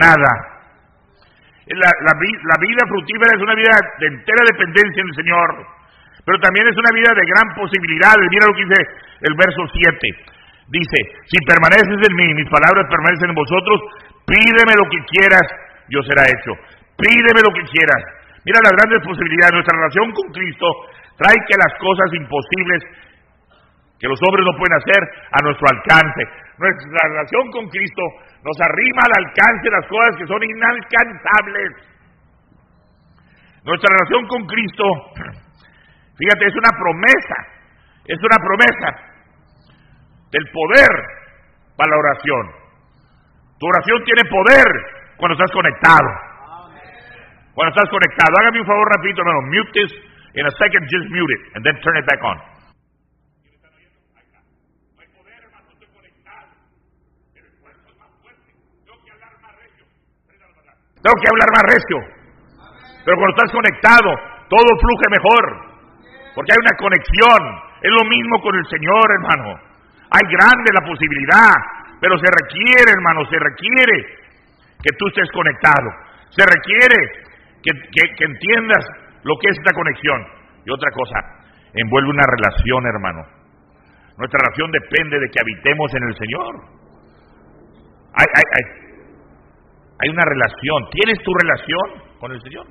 nada. 0.00 0.32
La, 1.76 2.16
vida 2.16 2.82
fructífera 2.88 3.36
es 3.36 3.42
una 3.44 3.54
vida 3.54 3.76
de 4.00 4.06
entera 4.08 4.42
dependencia 4.48 5.00
en 5.04 5.08
el 5.12 5.16
Señor, 5.20 5.48
pero 6.24 6.40
también 6.40 6.66
es 6.66 6.76
una 6.76 6.90
vida 6.96 7.12
de 7.12 7.28
gran 7.28 7.52
posibilidades. 7.54 8.26
Mira 8.32 8.48
lo 8.48 8.56
que 8.56 8.64
dice 8.64 8.80
el 9.28 9.34
verso 9.36 9.60
7. 9.68 9.92
Dice, 10.72 10.98
si 11.28 11.36
permaneces 11.44 12.00
en 12.00 12.14
mí, 12.16 12.32
mis 12.32 12.48
palabras 12.48 12.88
permanecen 12.88 13.28
en 13.28 13.36
vosotros, 13.36 13.76
pídeme 14.24 14.72
lo 14.78 14.88
que 14.88 15.04
quieras, 15.12 15.44
yo 15.90 16.00
será 16.06 16.22
hecho. 16.24 16.52
Pídeme 16.96 17.42
lo 17.42 17.52
que 17.52 17.66
quieras. 17.68 18.02
Mira 18.46 18.62
las 18.62 18.72
grandes 18.72 19.02
posibilidades. 19.04 19.52
Nuestra 19.52 19.76
relación 19.76 20.08
con 20.14 20.26
Cristo 20.32 20.66
trae 21.18 21.36
que 21.44 21.58
las 21.58 21.74
cosas 21.78 22.08
imposibles 22.14 22.80
que 24.00 24.08
los 24.08 24.18
hombres 24.24 24.46
no 24.48 24.56
pueden 24.56 24.80
hacer 24.80 25.00
a 25.28 25.38
nuestro 25.44 25.66
alcance. 25.68 26.22
Nuestra 26.56 27.04
relación 27.04 27.44
con 27.52 27.68
Cristo 27.68 28.02
nos 28.40 28.56
arrima 28.64 29.02
al 29.04 29.28
alcance 29.28 29.64
de 29.68 29.76
las 29.76 29.86
cosas 29.86 30.16
que 30.16 30.26
son 30.26 30.40
inalcanzables. 30.40 31.70
Nuestra 33.60 33.92
relación 33.92 34.24
con 34.24 34.40
Cristo, 34.48 34.84
fíjate, 36.16 36.42
es 36.48 36.56
una 36.56 36.72
promesa, 36.80 37.38
es 38.08 38.18
una 38.24 38.38
promesa 38.40 38.88
del 40.32 40.48
poder 40.48 40.92
para 41.76 41.90
la 41.92 41.98
oración. 42.00 42.44
Tu 43.60 43.66
oración 43.68 44.00
tiene 44.04 44.24
poder 44.32 44.99
cuando 45.20 45.36
estás 45.36 45.52
conectado. 45.52 46.08
Cuando 47.52 47.70
estás 47.76 47.90
conectado, 47.92 48.32
hágame 48.40 48.60
un 48.60 48.66
favor 48.66 48.88
rapidito, 48.88 49.20
hermano, 49.20 49.42
mute 49.52 49.70
this 49.76 49.92
in 50.32 50.46
a 50.46 50.50
second, 50.56 50.82
just 50.88 51.06
mute 51.12 51.32
it, 51.36 51.42
and 51.54 51.60
then 51.60 51.76
turn 51.84 51.96
it 52.00 52.06
back 52.08 52.24
on. 52.24 52.38
Tengo 61.00 61.16
que 61.16 61.28
hablar 61.32 61.48
más 61.52 61.64
recio. 61.64 61.96
Pero 63.04 63.16
cuando 63.16 63.32
estás 63.36 63.52
conectado, 63.52 64.08
todo 64.48 64.68
fluye 64.80 65.08
mejor. 65.08 65.44
Porque 66.34 66.52
hay 66.52 66.60
una 66.60 66.76
conexión. 66.76 67.40
Es 67.80 67.90
lo 67.90 68.04
mismo 68.04 68.36
con 68.42 68.54
el 68.54 68.66
Señor, 68.68 69.04
hermano. 69.08 69.56
Hay 70.12 70.24
grande 70.28 70.68
la 70.76 70.84
posibilidad, 70.84 71.56
pero 72.00 72.18
se 72.18 72.28
requiere, 72.28 72.92
hermano, 72.92 73.24
se 73.30 73.38
requiere 73.38 74.19
que 74.82 74.92
tú 74.96 75.06
estés 75.08 75.30
conectado. 75.32 75.88
Se 76.30 76.44
requiere 76.44 76.98
que, 77.62 77.70
que 77.92 78.24
entiendas 78.24 78.84
lo 79.24 79.36
que 79.38 79.48
es 79.50 79.58
esta 79.58 79.72
conexión. 79.72 80.20
Y 80.64 80.70
otra 80.70 80.90
cosa, 80.92 81.18
envuelve 81.74 82.10
una 82.10 82.26
relación, 82.26 82.86
hermano. 82.86 83.22
Nuestra 84.16 84.38
relación 84.44 84.70
depende 84.72 85.18
de 85.18 85.28
que 85.32 85.40
habitemos 85.40 85.88
en 85.94 86.02
el 86.04 86.14
Señor. 86.16 86.52
Hay, 88.12 88.28
hay, 88.36 88.46
hay, 88.52 88.64
hay 90.00 90.08
una 90.10 90.24
relación. 90.28 90.78
¿Tienes 90.92 91.18
tu 91.24 91.32
relación 91.32 92.18
con 92.20 92.32
el 92.32 92.40
Señor? 92.42 92.66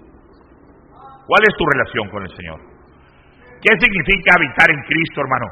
¿Cuál 1.26 1.42
es 1.46 1.54
tu 1.58 1.66
relación 1.66 2.10
con 2.10 2.22
el 2.24 2.34
Señor? 2.36 2.60
¿Qué 3.62 3.72
significa 3.78 4.38
habitar 4.38 4.70
en 4.72 4.82
Cristo, 4.86 5.22
hermano? 5.22 5.46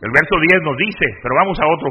El 0.00 0.10
verso 0.12 0.34
10 0.40 0.62
nos 0.62 0.76
dice, 0.76 1.06
pero 1.22 1.34
vamos 1.36 1.58
a 1.60 1.66
otro 1.66 1.88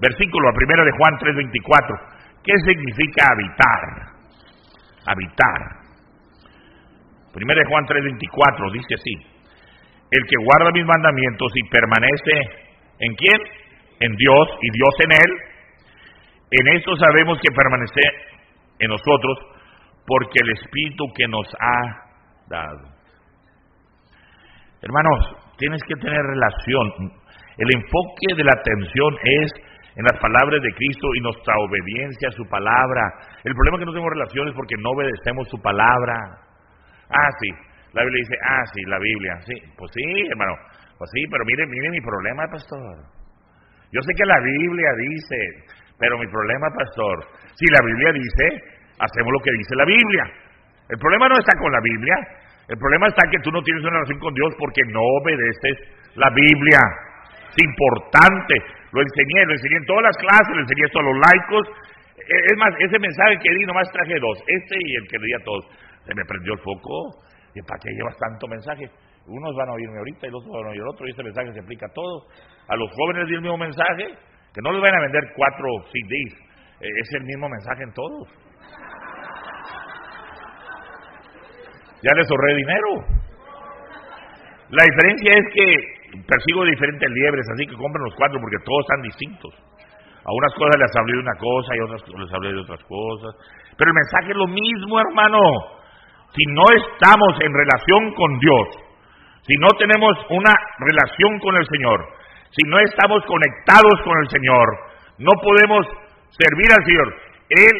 versículo, 0.00 0.48
a 0.48 0.52
primera 0.52 0.84
de 0.84 0.92
Juan 0.92 1.14
3:24. 1.18 2.19
¿Qué 2.42 2.52
significa 2.64 3.28
habitar? 3.32 3.80
Habitar. 5.06 5.80
Primera 7.32 7.60
de 7.60 7.68
Juan 7.68 7.84
3:24 7.86 8.72
dice 8.72 8.94
así, 8.94 9.14
el 10.10 10.26
que 10.26 10.36
guarda 10.44 10.72
mis 10.72 10.84
mandamientos 10.84 11.52
y 11.54 11.68
permanece 11.68 12.70
en 12.98 13.14
quién? 13.14 13.40
En 14.00 14.16
Dios 14.16 14.48
y 14.62 14.70
Dios 14.72 14.94
en 15.04 15.12
él. 15.12 15.30
En 16.50 16.76
esto 16.76 16.96
sabemos 16.96 17.38
que 17.40 17.54
permanece 17.54 18.00
en 18.80 18.88
nosotros 18.88 19.38
porque 20.06 20.40
el 20.42 20.50
Espíritu 20.50 21.04
que 21.14 21.28
nos 21.28 21.46
ha 21.60 22.10
dado. 22.48 23.00
Hermanos, 24.82 25.36
tienes 25.58 25.80
que 25.86 25.94
tener 25.94 26.20
relación. 26.20 27.12
El 27.58 27.68
enfoque 27.76 28.34
de 28.34 28.44
la 28.44 28.52
atención 28.58 29.14
es 29.22 29.52
en 30.00 30.04
las 30.08 30.16
palabras 30.16 30.62
de 30.64 30.72
Cristo 30.72 31.08
y 31.12 31.20
nuestra 31.20 31.52
obediencia 31.60 32.28
a 32.28 32.32
su 32.32 32.48
palabra. 32.48 33.04
El 33.44 33.52
problema 33.52 33.76
es 33.76 33.80
que 33.80 33.86
no 33.86 33.92
tenemos 33.92 34.16
relaciones 34.16 34.54
porque 34.56 34.76
no 34.80 34.96
obedecemos 34.96 35.44
su 35.52 35.60
palabra. 35.60 36.16
Ah, 37.12 37.28
sí, 37.36 37.50
la 37.92 38.00
Biblia 38.08 38.24
dice, 38.24 38.36
ah, 38.40 38.64
sí, 38.72 38.80
la 38.88 38.98
Biblia, 38.98 39.36
sí, 39.44 39.52
pues 39.76 39.90
sí, 39.92 40.04
hermano, 40.32 40.56
pues 40.96 41.10
sí, 41.12 41.20
pero 41.28 41.44
mire, 41.44 41.66
mire 41.68 41.90
mi 41.90 42.00
problema, 42.00 42.48
pastor. 42.48 42.96
Yo 43.92 44.00
sé 44.00 44.12
que 44.16 44.24
la 44.24 44.40
Biblia 44.40 44.88
dice, 44.96 45.36
pero 45.98 46.16
mi 46.16 46.26
problema, 46.28 46.72
pastor, 46.72 47.36
si 47.52 47.66
la 47.68 47.84
Biblia 47.84 48.12
dice, 48.16 48.44
hacemos 49.04 49.32
lo 49.36 49.40
que 49.44 49.52
dice 49.52 49.76
la 49.76 49.84
Biblia. 49.84 50.24
El 50.88 50.96
problema 50.96 51.28
no 51.28 51.36
está 51.36 51.52
con 51.60 51.72
la 51.72 51.80
Biblia, 51.84 52.16
el 52.72 52.78
problema 52.78 53.08
está 53.08 53.28
que 53.28 53.42
tú 53.44 53.52
no 53.52 53.60
tienes 53.60 53.82
una 53.84 54.00
relación 54.00 54.18
con 54.18 54.32
Dios 54.32 54.48
porque 54.56 54.80
no 54.88 55.02
obedeces 55.20 55.76
la 56.16 56.30
Biblia. 56.30 56.80
Es 57.52 57.58
importante, 57.68 58.79
lo 58.92 59.02
enseñé, 59.02 59.46
lo 59.46 59.52
enseñé 59.52 59.76
en 59.76 59.86
todas 59.86 60.02
las 60.02 60.16
clases, 60.18 60.50
lo 60.54 60.62
enseñé 60.62 60.82
esto 60.84 60.98
a 60.98 61.02
los 61.02 61.16
laicos. 61.16 61.64
E, 62.18 62.36
es 62.50 62.56
más, 62.58 62.74
ese 62.78 62.98
mensaje 62.98 63.38
que 63.38 63.50
di, 63.54 63.64
nomás 63.66 63.90
traje 63.92 64.18
dos, 64.18 64.38
este 64.46 64.76
y 64.78 64.94
el 64.96 65.06
que 65.06 65.18
di 65.18 65.32
a 65.34 65.44
todos. 65.44 65.64
Se 66.06 66.14
me 66.14 66.24
prendió 66.24 66.54
el 66.54 66.60
foco. 66.60 67.22
¿Y 67.54 67.62
para 67.62 67.80
qué 67.82 67.90
llevas 67.90 68.16
tanto 68.18 68.46
mensaje? 68.46 68.90
Unos 69.26 69.54
van 69.56 69.68
a 69.68 69.72
oírme 69.72 69.98
ahorita 69.98 70.26
y 70.26 70.30
los 70.30 70.42
otros 70.42 70.62
van 70.62 70.66
a 70.66 70.70
oír 70.70 70.82
otro, 70.82 71.06
y 71.06 71.10
ese 71.10 71.22
mensaje 71.22 71.52
se 71.52 71.60
aplica 71.60 71.86
a 71.86 71.92
todos. 71.92 72.26
A 72.68 72.76
los 72.76 72.90
jóvenes 72.94 73.26
di 73.26 73.34
el 73.34 73.42
mismo 73.42 73.58
mensaje, 73.58 74.06
que 74.54 74.62
no 74.62 74.72
les 74.72 74.82
van 74.82 74.94
a 74.94 75.02
vender 75.02 75.22
cuatro 75.34 75.66
CDs, 75.90 76.34
e, 76.80 76.86
es 76.86 77.12
el 77.14 77.24
mismo 77.24 77.48
mensaje 77.48 77.82
en 77.82 77.92
todos. 77.92 78.28
Ya 82.02 82.14
les 82.16 82.30
ahorré 82.30 82.54
dinero. 82.56 83.20
La 84.70 84.84
diferencia 84.84 85.32
es 85.34 85.46
que 85.52 85.99
persigo 86.26 86.64
diferentes 86.64 87.10
liebres, 87.10 87.46
así 87.54 87.66
que 87.66 87.76
compren 87.76 88.04
los 88.04 88.14
cuatro 88.14 88.38
porque 88.40 88.64
todos 88.64 88.82
están 88.82 89.02
distintos. 89.02 89.52
A 90.20 90.30
unas 90.30 90.52
cosas 90.54 90.76
les 90.76 90.92
hablé 90.96 91.12
de 91.16 91.24
una 91.24 91.36
cosa 91.40 91.70
y 91.74 91.78
a 91.80 91.84
otras 91.84 92.02
les 92.06 92.32
hablé 92.32 92.52
de 92.52 92.60
otras 92.60 92.82
cosas. 92.84 93.32
Pero 93.76 93.88
el 93.88 93.96
mensaje 93.96 94.28
es 94.30 94.36
lo 94.36 94.48
mismo, 94.48 95.00
hermano. 95.00 95.40
Si 96.36 96.44
no 96.52 96.64
estamos 96.76 97.32
en 97.40 97.52
relación 97.52 98.14
con 98.14 98.30
Dios, 98.38 98.66
si 99.48 99.56
no 99.56 99.68
tenemos 99.78 100.14
una 100.30 100.54
relación 100.78 101.40
con 101.40 101.56
el 101.56 101.66
Señor, 101.66 101.98
si 102.52 102.62
no 102.68 102.78
estamos 102.78 103.24
conectados 103.26 103.96
con 104.04 104.14
el 104.18 104.28
Señor, 104.28 104.66
no 105.18 105.32
podemos 105.42 105.86
servir 106.30 106.70
al 106.70 106.84
Señor. 106.84 107.08
Él 107.50 107.74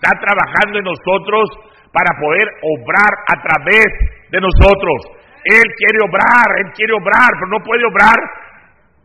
está 0.00 0.16
trabajando 0.16 0.78
en 0.78 0.84
nosotros 0.84 1.50
para 1.92 2.10
poder 2.20 2.46
obrar 2.62 3.12
a 3.28 3.36
través 3.42 3.88
de 4.30 4.40
nosotros. 4.40 5.20
Él 5.44 5.66
quiere 5.76 5.98
obrar, 6.04 6.48
Él 6.64 6.72
quiere 6.72 6.92
obrar, 6.92 7.30
pero 7.32 7.48
no 7.48 7.64
puede 7.64 7.84
obrar 7.86 8.18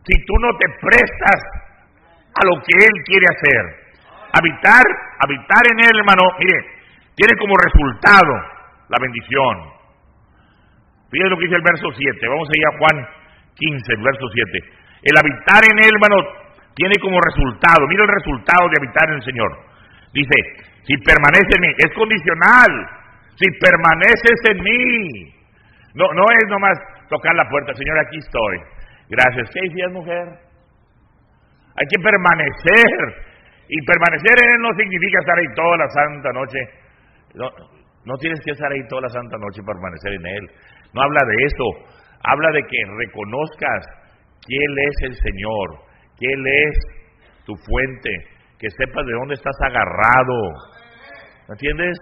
si 0.04 0.14
tú 0.24 0.34
no 0.40 0.50
te 0.56 0.66
prestas 0.80 1.40
a 2.34 2.40
lo 2.46 2.62
que 2.62 2.74
Él 2.76 2.94
quiere 3.04 3.26
hacer. 3.26 3.62
Habitar, 4.32 4.84
habitar 5.24 5.62
en 5.72 5.78
Él, 5.80 5.96
hermano, 5.98 6.22
mire, 6.38 6.58
tiene 7.14 7.34
como 7.40 7.54
resultado 7.56 8.32
la 8.88 8.98
bendición. 9.00 9.76
Fíjense 11.10 11.30
lo 11.30 11.38
que 11.38 11.46
dice 11.46 11.56
el 11.56 11.62
verso 11.62 11.88
7. 11.96 12.28
Vamos 12.28 12.48
a 12.48 12.58
ir 12.58 12.66
a 12.66 12.78
Juan 12.78 12.96
15, 13.54 13.92
el 13.92 14.02
verso 14.02 14.26
7. 14.28 14.60
El 15.02 15.14
habitar 15.16 15.62
en 15.64 15.78
Él, 15.78 15.92
hermano, 15.96 16.16
tiene 16.74 16.94
como 17.00 17.16
resultado, 17.20 17.88
mira 17.88 18.04
el 18.04 18.12
resultado 18.12 18.68
de 18.68 18.76
habitar 18.76 19.08
en 19.08 19.16
el 19.16 19.24
Señor. 19.24 19.50
Dice, 20.12 20.36
si 20.84 20.96
permanece 20.98 21.50
en 21.56 21.60
mí, 21.62 21.72
es 21.78 21.92
condicional. 21.94 22.70
Si 23.36 23.50
permaneces 23.58 24.38
en 24.50 24.62
mí. 24.62 25.35
No, 25.96 26.04
no 26.12 26.24
es 26.28 26.44
nomás 26.48 26.76
tocar 27.08 27.34
la 27.34 27.48
puerta, 27.48 27.72
Señor, 27.72 27.98
aquí 27.98 28.18
estoy. 28.18 28.56
Gracias. 29.08 29.48
¿Qué 29.48 29.60
decías, 29.64 29.92
mujer? 29.92 30.28
Hay 30.28 31.86
que 31.88 32.02
permanecer. 32.02 33.24
Y 33.68 33.80
permanecer 33.82 34.36
en 34.44 34.54
Él 34.54 34.60
no 34.60 34.70
significa 34.76 35.18
estar 35.20 35.38
ahí 35.38 35.50
toda 35.56 35.76
la 35.78 35.88
santa 35.88 36.32
noche. 36.32 36.58
No, 37.34 37.50
no 38.04 38.14
tienes 38.20 38.40
que 38.44 38.52
estar 38.52 38.70
ahí 38.70 38.86
toda 38.88 39.02
la 39.02 39.08
santa 39.08 39.36
noche 39.38 39.62
para 39.64 39.80
permanecer 39.80 40.12
en 40.12 40.26
Él. 40.26 40.44
No 40.92 41.02
habla 41.02 41.20
de 41.26 41.36
eso. 41.46 41.64
Habla 42.22 42.52
de 42.52 42.62
que 42.62 42.78
reconozcas 42.98 43.86
que 44.46 44.54
Él 44.54 44.78
es 44.78 44.96
el 45.02 45.14
Señor, 45.16 45.80
que 46.18 46.26
Él 46.30 46.46
es 46.46 46.78
tu 47.44 47.56
fuente, 47.56 48.10
que 48.58 48.68
sepas 48.70 49.06
de 49.06 49.12
dónde 49.12 49.34
estás 49.34 49.56
agarrado. 49.62 50.36
¿Me 51.48 51.52
entiendes? 51.54 51.98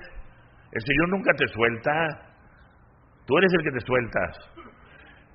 El 0.73 0.83
Señor 0.83 1.09
nunca 1.11 1.33
te 1.39 1.47
suelta. 1.49 2.34
Tú 3.26 3.38
eres 3.38 3.52
el 3.54 3.62
que 3.64 3.71
te 3.71 3.81
sueltas. 3.81 4.64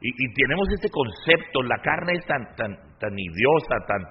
Y, 0.01 0.33
tenemos 0.33 0.67
este 0.73 0.89
concepto, 0.89 1.61
la 1.63 1.77
carne 1.79 2.13
es 2.13 2.25
tan, 2.25 2.55
tan, 2.55 2.71
tan 2.99 3.19
idiosa, 3.19 3.75
tan, 3.85 4.01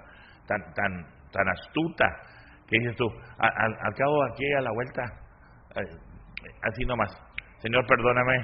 tan, 0.47 0.75
tan, 0.75 1.07
tan 1.33 1.49
astuta, 1.49 2.05
que 2.67 2.79
dices 2.79 2.95
tú, 2.97 3.07
al, 3.39 3.95
cabo 3.95 4.23
aquí 4.31 4.45
a 4.53 4.61
la 4.61 4.71
vuelta, 4.71 5.03
eh, 5.77 5.97
así 6.69 6.85
nomás, 6.85 7.11
Señor, 7.61 7.87
perdóname, 7.87 8.37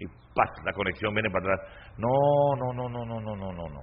y 0.00 0.06
paz, 0.34 0.50
la 0.64 0.72
conexión 0.72 1.14
viene 1.14 1.30
para 1.30 1.54
atrás. 1.54 1.60
No, 1.96 2.10
no, 2.58 2.72
no, 2.72 2.88
no, 2.88 3.04
no, 3.06 3.20
no, 3.20 3.36
no, 3.36 3.52
no, 3.52 3.68
no. 3.68 3.80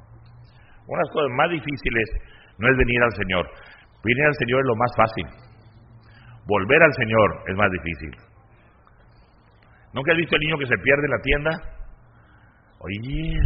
Unas 0.88 1.10
cosas 1.14 1.32
más 1.38 1.50
difíciles 1.50 2.10
no 2.58 2.68
es 2.70 2.78
venir 2.78 3.04
al 3.04 3.14
Señor. 3.14 3.48
Venir 4.04 4.26
al 4.26 4.36
Señor 4.36 4.60
es 4.60 4.68
lo 4.68 4.76
más 4.76 4.92
fácil. 4.98 5.28
Volver 6.46 6.84
al 6.84 6.94
Señor 6.94 7.44
es 7.48 7.56
más 7.56 7.72
difícil. 7.72 8.31
¿Nunca 9.94 10.12
has 10.12 10.18
visto 10.18 10.36
el 10.36 10.42
niño 10.42 10.58
que 10.58 10.68
se 10.68 10.78
pierde 10.78 11.06
en 11.06 11.12
la 11.12 11.22
tienda? 11.22 11.52
Oye, 12.80 13.40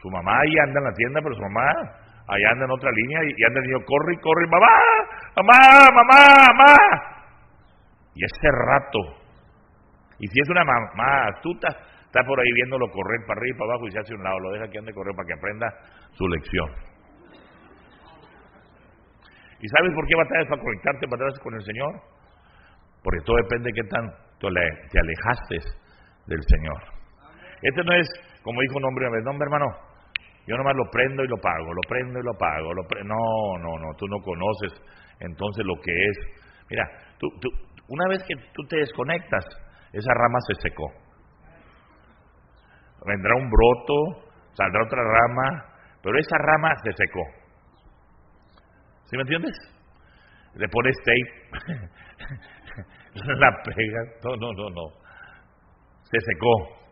su 0.00 0.10
mamá 0.10 0.40
ahí 0.40 0.52
anda 0.66 0.78
en 0.80 0.84
la 0.84 0.92
tienda, 0.92 1.20
pero 1.22 1.34
su 1.34 1.42
mamá 1.42 1.66
ahí 2.28 2.44
anda 2.52 2.64
en 2.64 2.70
otra 2.70 2.90
línea 2.90 3.20
y, 3.24 3.44
anda 3.44 3.60
el 3.60 3.66
niño, 3.66 3.84
corre 3.86 4.18
corre, 4.20 4.46
mamá, 4.46 4.74
mamá, 5.36 5.88
mamá, 5.90 6.20
mamá. 6.48 6.76
Y 8.14 8.24
ese 8.24 8.48
rato, 8.50 8.98
y 10.18 10.26
si 10.28 10.40
es 10.40 10.48
una 10.50 10.64
mamá 10.64 11.28
astuta, 11.34 11.68
está 12.04 12.22
por 12.24 12.38
ahí 12.38 12.52
viéndolo 12.52 12.90
correr 12.90 13.24
para 13.26 13.40
arriba 13.40 13.56
y 13.56 13.58
para 13.58 13.72
abajo 13.72 13.88
y 13.88 13.90
se 13.92 13.98
hace 14.00 14.14
un 14.14 14.22
lado, 14.22 14.38
lo 14.38 14.52
deja 14.52 14.68
que 14.68 14.78
ande 14.78 14.92
correr 14.92 15.16
para 15.16 15.26
que 15.26 15.34
aprenda 15.34 15.66
su 16.12 16.28
lección. 16.28 16.68
¿Y 19.60 19.68
sabes 19.68 19.94
por 19.94 20.06
qué 20.06 20.14
batallas 20.16 20.48
para 20.48 20.60
conectarte 20.60 21.08
para 21.08 21.30
con 21.40 21.54
el 21.54 21.62
Señor? 21.62 21.94
Porque 23.02 23.20
todo 23.24 23.36
depende 23.36 23.70
de 23.70 23.80
qué 23.80 23.88
te 24.48 24.98
alejaste 24.98 25.56
del 26.26 26.40
Señor. 26.42 26.82
Este 27.62 27.84
no 27.84 27.94
es, 27.94 28.08
como 28.42 28.60
dijo 28.60 28.78
un 28.78 28.84
hombre 28.84 29.06
una 29.06 29.16
vez, 29.16 29.24
no, 29.24 29.32
hermano, 29.42 29.66
yo 30.46 30.56
nomás 30.56 30.74
lo 30.74 30.90
prendo 30.90 31.22
y 31.22 31.28
lo 31.28 31.36
pago, 31.36 31.72
lo 31.72 31.80
prendo 31.88 32.18
y 32.18 32.22
lo 32.22 32.34
pago. 32.34 32.74
Lo 32.74 32.82
no, 33.04 33.58
no, 33.58 33.78
no, 33.78 33.94
tú 33.96 34.06
no 34.08 34.18
conoces 34.18 34.72
entonces 35.20 35.64
lo 35.64 35.74
que 35.76 35.92
es. 35.92 36.18
Mira, 36.68 36.84
tú, 37.18 37.28
tú, 37.40 37.48
una 37.88 38.08
vez 38.08 38.22
que 38.24 38.34
tú 38.52 38.62
te 38.68 38.78
desconectas, 38.78 39.44
esa 39.92 40.14
rama 40.14 40.38
se 40.48 40.68
secó. 40.68 40.90
Vendrá 43.06 43.34
un 43.36 43.50
broto, 43.50 44.30
saldrá 44.54 44.84
otra 44.84 45.02
rama, 45.02 45.64
pero 46.02 46.18
esa 46.18 46.36
rama 46.38 46.74
se 46.82 46.92
secó. 46.92 47.20
¿Sí 49.06 49.16
me 49.16 49.22
entiendes? 49.22 49.52
Le 50.54 50.68
pones 50.68 50.96
tape, 51.04 51.76
la 53.38 53.50
pegas, 53.62 54.08
no, 54.24 54.36
no, 54.36 54.52
no, 54.52 54.70
no. 54.70 54.86
Se 56.04 56.18
secó. 56.20 56.82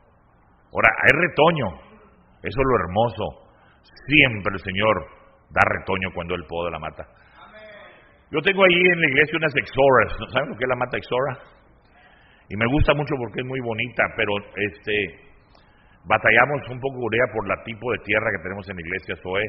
Ahora, 0.73 0.89
hay 1.03 1.13
retoño. 1.29 1.91
Eso 2.43 2.59
es 2.61 2.67
lo 2.67 2.77
hermoso. 2.85 3.25
Siempre 4.07 4.53
el 4.55 4.61
Señor 4.61 5.07
da 5.51 5.61
retoño 5.65 6.09
cuando 6.15 6.35
Él 6.35 6.45
poda 6.49 6.71
la 6.71 6.79
mata. 6.79 7.05
Yo 8.31 8.41
tengo 8.43 8.63
ahí 8.65 8.81
en 8.93 9.01
la 9.01 9.09
iglesia 9.09 9.39
unas 9.39 9.57
exoras. 9.57 10.13
¿Saben 10.33 10.51
lo 10.51 10.57
que 10.57 10.65
es 10.65 10.69
la 10.69 10.77
mata 10.77 10.97
exora? 10.97 11.39
Y 12.49 12.57
me 12.57 12.67
gusta 12.67 12.95
mucho 12.95 13.15
porque 13.19 13.41
es 13.41 13.47
muy 13.47 13.61
bonita, 13.61 14.03
pero 14.17 14.33
este 14.57 15.31
batallamos 16.05 16.67
un 16.71 16.81
poco 16.81 16.99
por 17.33 17.49
la 17.49 17.63
tipo 17.65 17.93
de 17.93 17.99
tierra 17.99 18.31
que 18.37 18.43
tenemos 18.43 18.69
en 18.69 18.77
la 18.77 18.83
iglesia 18.83 19.17
Zoe. 19.23 19.47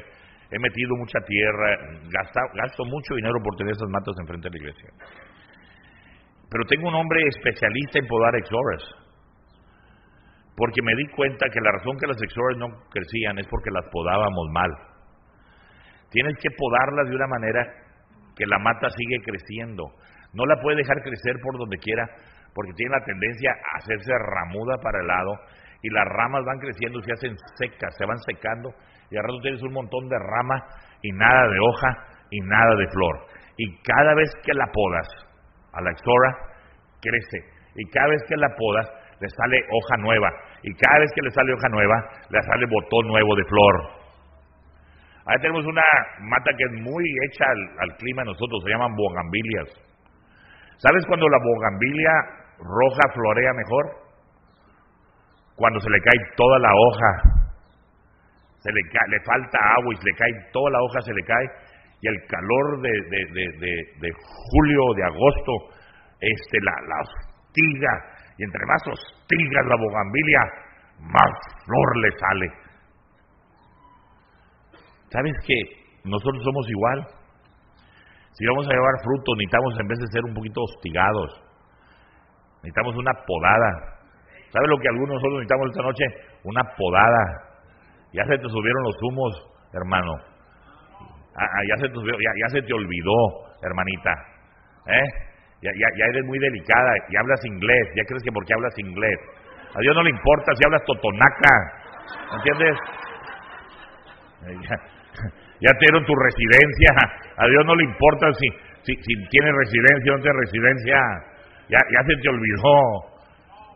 He 0.51 0.59
metido 0.59 0.95
mucha 0.97 1.19
tierra, 1.25 1.77
gasto 2.53 2.83
mucho 2.85 3.15
dinero 3.15 3.39
por 3.41 3.55
tener 3.55 3.71
esas 3.71 3.87
matas 3.89 4.15
enfrente 4.19 4.49
de 4.49 4.57
la 4.57 4.63
iglesia. 4.65 4.89
Pero 6.51 6.65
tengo 6.67 6.89
un 6.89 6.95
hombre 6.95 7.23
especialista 7.27 7.99
en 7.99 8.07
podar 8.07 8.35
exoras. 8.35 8.83
Porque 10.53 10.81
me 10.83 10.93
di 10.95 11.07
cuenta 11.15 11.47
que 11.47 11.61
la 11.61 11.71
razón 11.71 11.97
que 11.97 12.07
las 12.07 12.21
exoras 12.21 12.57
no 12.57 12.67
crecían 12.91 13.39
es 13.39 13.47
porque 13.47 13.71
las 13.71 13.87
podábamos 13.87 14.51
mal. 14.51 14.69
Tienes 16.11 16.35
que 16.43 16.49
podarlas 16.51 17.07
de 17.07 17.15
una 17.15 17.27
manera 17.27 17.63
que 18.35 18.45
la 18.45 18.59
mata 18.59 18.89
sigue 18.89 19.23
creciendo. 19.23 19.95
No 20.33 20.45
la 20.45 20.59
puede 20.61 20.83
dejar 20.83 21.01
crecer 21.01 21.39
por 21.41 21.57
donde 21.57 21.77
quiera 21.77 22.03
porque 22.53 22.73
tiene 22.75 22.97
la 22.99 23.05
tendencia 23.05 23.51
a 23.51 23.77
hacerse 23.77 24.11
ramuda 24.11 24.75
para 24.83 24.99
el 24.99 25.07
lado 25.07 25.31
y 25.81 25.89
las 25.89 26.05
ramas 26.05 26.43
van 26.45 26.59
creciendo 26.59 27.01
se 27.01 27.13
hacen 27.13 27.35
secas, 27.55 27.95
se 27.97 28.05
van 28.05 28.17
secando 28.27 28.75
y 29.09 29.15
al 29.15 29.23
rato 29.23 29.39
tienes 29.41 29.63
un 29.63 29.71
montón 29.71 30.09
de 30.09 30.19
rama 30.19 30.67
y 31.01 31.11
nada 31.13 31.47
de 31.47 31.59
hoja 31.59 31.89
y 32.29 32.39
nada 32.41 32.75
de 32.75 32.87
flor. 32.91 33.15
Y 33.55 33.77
cada 33.83 34.13
vez 34.15 34.29
que 34.43 34.53
la 34.53 34.67
podas 34.67 35.30
a 35.73 35.81
la 35.81 35.91
exora, 35.91 36.29
crece. 37.01 37.39
Y 37.75 37.89
cada 37.89 38.07
vez 38.07 38.21
que 38.27 38.35
la 38.35 38.49
podas, 38.55 38.87
le 39.19 39.29
sale 39.29 39.57
hoja 39.69 39.97
nueva. 39.97 40.29
Y 40.63 40.73
cada 40.75 40.99
vez 40.99 41.11
que 41.13 41.21
le 41.21 41.31
sale 41.31 41.53
hoja 41.53 41.69
nueva, 41.69 41.95
le 42.29 42.41
sale 42.41 42.65
botón 42.65 43.07
nuevo 43.07 43.35
de 43.35 43.45
flor. 43.45 44.01
Ahí 45.25 45.37
tenemos 45.39 45.65
una 45.65 45.83
mata 46.19 46.51
que 46.57 46.63
es 46.63 46.81
muy 46.81 47.05
hecha 47.25 47.45
al, 47.79 47.95
clima 47.97 48.23
nosotros, 48.23 48.63
se 48.63 48.71
llaman 48.71 48.95
bogambilias. 48.95 49.69
¿Sabes 50.77 51.05
cuando 51.05 51.29
la 51.29 51.37
bogambilia 51.37 52.11
roja 52.57 53.13
florea 53.13 53.53
mejor? 53.53 53.85
Cuando 55.55 55.79
se 55.79 55.89
le 55.91 55.99
cae 56.01 56.35
toda 56.35 56.57
la 56.57 56.73
hoja, 56.73 57.11
se 58.59 58.71
le, 58.71 58.81
le 58.81 59.19
falta 59.21 59.57
agua 59.77 59.93
y 59.93 59.97
se 59.97 60.05
le 60.05 60.15
cae 60.15 60.49
toda 60.51 60.71
la 60.71 60.81
hoja, 60.81 61.01
se 61.01 61.13
le 61.13 61.23
cae, 61.23 61.45
y 62.01 62.07
el 62.07 62.17
calor 62.27 62.81
de, 62.81 62.89
de, 62.89 64.09
julio, 64.11 64.81
de 64.95 65.03
agosto, 65.03 65.51
este, 66.19 66.57
la, 66.63 66.73
la 66.87 66.97
hostiga, 67.01 67.91
y 68.37 68.43
entre 68.43 68.65
más 68.65 68.81
hostigas 68.87 69.65
la 69.67 69.75
bogambilia, 69.75 70.39
más 70.99 71.31
flor 71.65 71.97
le 71.97 72.11
sale. 72.17 72.47
¿Sabes 75.11 75.33
que 75.45 75.55
nosotros 76.05 76.43
somos 76.43 76.69
igual? 76.69 77.07
Si 78.33 78.45
vamos 78.47 78.65
a 78.65 78.73
llevar 78.73 79.03
fruto, 79.03 79.35
necesitamos 79.35 79.79
en 79.79 79.87
vez 79.87 79.99
de 79.99 80.07
ser 80.07 80.23
un 80.25 80.33
poquito 80.33 80.61
hostigados, 80.63 81.43
necesitamos 82.63 82.95
una 82.95 83.13
podada. 83.27 84.01
¿Sabes 84.49 84.69
lo 84.69 84.77
que 84.79 84.89
algunos 84.89 85.15
nosotros 85.15 85.39
necesitamos 85.39 85.69
esta 85.69 85.83
noche? 85.83 86.05
Una 86.43 86.63
podada. 86.75 87.23
Ya 88.13 88.25
se 88.25 88.37
te 88.37 88.49
subieron 88.49 88.83
los 88.83 88.97
humos, 89.03 89.31
hermano. 89.73 90.30
Ah, 91.35 91.45
ah, 91.45 91.63
ya, 91.67 91.77
se 92.49 92.61
te, 92.61 92.73
olvidó, 92.73 93.19
hermanita. 93.63 94.11
¿Eh? 94.87 95.07
Ya, 95.61 95.71
ya, 95.71 95.87
ya 95.97 96.05
eres 96.09 96.25
muy 96.25 96.39
delicada 96.39 96.91
y 97.09 97.15
hablas 97.15 97.45
inglés. 97.45 97.87
Ya 97.95 98.03
crees 98.05 98.23
que 98.23 98.31
porque 98.31 98.53
hablas 98.53 98.77
inglés. 98.77 99.19
A 99.75 99.79
Dios 99.79 99.95
no 99.95 100.03
le 100.03 100.09
importa 100.09 100.51
si 100.55 100.65
hablas 100.65 100.83
totonaca. 100.85 101.53
¿Entiendes? 102.35 102.77
ya 105.61 105.71
te 105.77 105.85
dieron 105.85 106.05
tu 106.05 106.15
residencia, 106.15 106.91
a 107.37 107.45
Dios 107.45 107.65
no 107.65 107.75
le 107.75 107.83
importa 107.85 108.33
si, 108.33 108.47
si, 108.81 108.93
si 108.95 109.13
tienes 109.29 109.53
residencia 109.53 110.13
o 110.13 110.17
no 110.17 110.23
tienes 110.23 110.41
residencia, 110.49 110.97
ya, 111.69 111.77
ya 111.77 112.01
se 112.07 112.15
te 112.17 112.29
olvidó, 112.29 112.75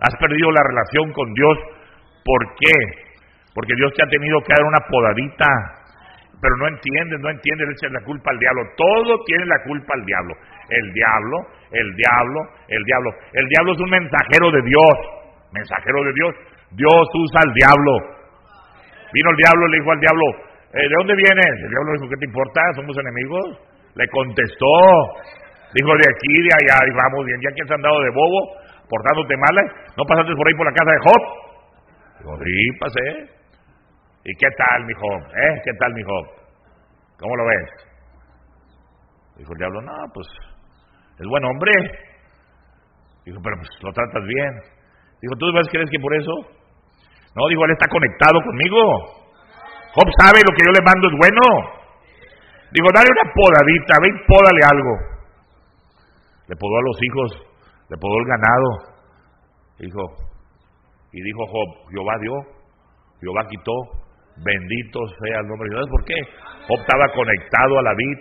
has 0.02 0.16
perdido 0.20 0.52
la 0.52 0.64
relación 0.66 1.14
con 1.14 1.34
Dios, 1.34 1.58
¿por 2.26 2.42
qué? 2.58 2.78
Porque 3.54 3.74
Dios 3.78 3.94
te 3.94 4.04
ha 4.04 4.10
tenido 4.10 4.42
que 4.42 4.54
dar 4.58 4.66
una 4.66 4.82
podadita, 4.90 5.48
pero 6.42 6.56
no 6.58 6.68
entiendes, 6.68 7.20
no 7.20 7.30
entiendes, 7.30 7.68
le 7.68 7.74
echas 7.74 7.92
la 7.92 8.04
culpa 8.04 8.32
al 8.32 8.40
diablo, 8.40 8.62
todo 8.78 9.24
tiene 9.26 9.46
la 9.46 9.60
culpa 9.64 9.94
al 9.94 10.06
diablo, 10.06 10.34
el 10.70 10.94
diablo, 10.94 11.38
el 11.72 11.96
diablo, 11.96 12.40
el 12.68 12.84
diablo, 12.84 13.10
el 13.34 13.48
diablo 13.48 13.74
es 13.74 13.80
un 13.80 13.90
mensajero 13.90 14.52
de 14.52 14.62
Dios, 14.64 14.96
mensajero 15.54 16.04
de 16.04 16.14
Dios, 16.14 16.32
Dios 16.72 17.06
usa 17.14 17.42
al 17.46 17.54
diablo, 17.54 17.94
vino 19.14 19.30
el 19.30 19.38
diablo, 19.38 19.68
le 19.68 19.78
dijo 19.80 19.92
al 19.92 20.00
diablo, 20.00 20.26
eh, 20.76 20.84
¿de 20.84 20.96
dónde 21.00 21.16
vienes? 21.16 21.56
El 21.64 21.72
diablo 21.72 21.90
dijo, 21.94 22.10
¿qué 22.10 22.18
te 22.20 22.26
importa? 22.26 22.62
¿Somos 22.76 22.98
enemigos? 22.98 23.46
Le 23.96 24.08
contestó, 24.10 24.76
dijo, 25.72 25.92
de 25.96 26.08
aquí, 26.10 26.34
de 26.44 26.52
allá, 26.60 26.78
y 26.84 26.92
vamos 26.92 27.26
bien, 27.26 27.40
ya 27.40 27.52
que 27.56 27.64
has 27.64 27.72
andado 27.72 28.02
de 28.02 28.12
bobo, 28.12 28.60
portándote 28.90 29.38
mal, 29.38 29.56
¿no 29.96 30.04
pasaste 30.04 30.36
por 30.36 30.48
ahí 30.48 30.56
por 30.56 30.68
la 30.68 30.76
casa 30.76 30.92
de 30.92 31.00
Job? 31.00 31.22
Dijo, 32.20 32.38
sí. 32.44 33.36
¿Y 34.26 34.36
qué 34.38 34.48
tal, 34.58 34.86
mi 34.86 34.94
Job? 34.94 35.22
¿Eh? 35.22 35.62
¿Qué 35.64 35.72
tal, 35.80 35.94
mi 35.94 36.02
Job? 36.02 36.26
¿Cómo 37.20 37.36
lo 37.38 37.46
ves? 37.46 37.70
Dijo 39.38 39.52
el 39.54 39.58
diablo, 39.60 39.82
no, 39.82 39.94
pues, 40.16 40.26
es 41.20 41.28
buen 41.28 41.46
hombre. 41.46 41.72
Dijo, 43.24 43.38
pero 43.44 43.56
pues 43.58 43.70
lo 43.84 43.94
tratas 43.94 44.24
bien. 44.26 44.52
Dijo, 45.22 45.36
¿tú 45.38 45.46
crees 45.70 45.90
que 45.92 46.00
por 46.00 46.14
eso? 46.16 46.34
No, 47.36 47.48
dijo, 47.50 47.66
él 47.66 47.72
está 47.78 47.86
conectado 47.88 48.42
conmigo. 48.42 48.82
Job 49.94 50.10
sabe 50.18 50.42
lo 50.42 50.58
que 50.58 50.66
yo 50.66 50.74
le 50.74 50.82
mando 50.82 51.06
es 51.06 51.16
bueno. 51.22 51.46
Digo, 52.74 52.90
dale 52.98 53.08
una 53.14 53.30
podadita, 53.30 53.94
ven, 54.02 54.26
pódale 54.26 54.62
algo. 54.66 54.94
Le 56.48 56.56
podó 56.56 56.78
a 56.78 56.82
los 56.82 56.98
hijos, 56.98 57.30
le 57.90 57.98
podó 57.98 58.18
el 58.18 58.26
ganado. 58.26 58.70
Dijo, 59.78 60.02
y 61.14 61.22
dijo 61.22 61.46
Job, 61.46 61.90
Jehová 61.92 62.18
dio, 62.20 62.34
Jehová 63.22 63.46
quitó, 63.50 64.05
bendito 64.44 65.00
sea 65.22 65.40
el 65.40 65.48
nombre 65.48 65.70
de 65.70 65.76
Dios. 65.76 65.90
¿Por 65.90 66.06
qué? 66.06 66.16
Job 66.68 66.80
estaba 66.80 67.08
conectado 67.14 67.80
a 67.80 67.84
la 67.84 67.94
vid. 67.96 68.20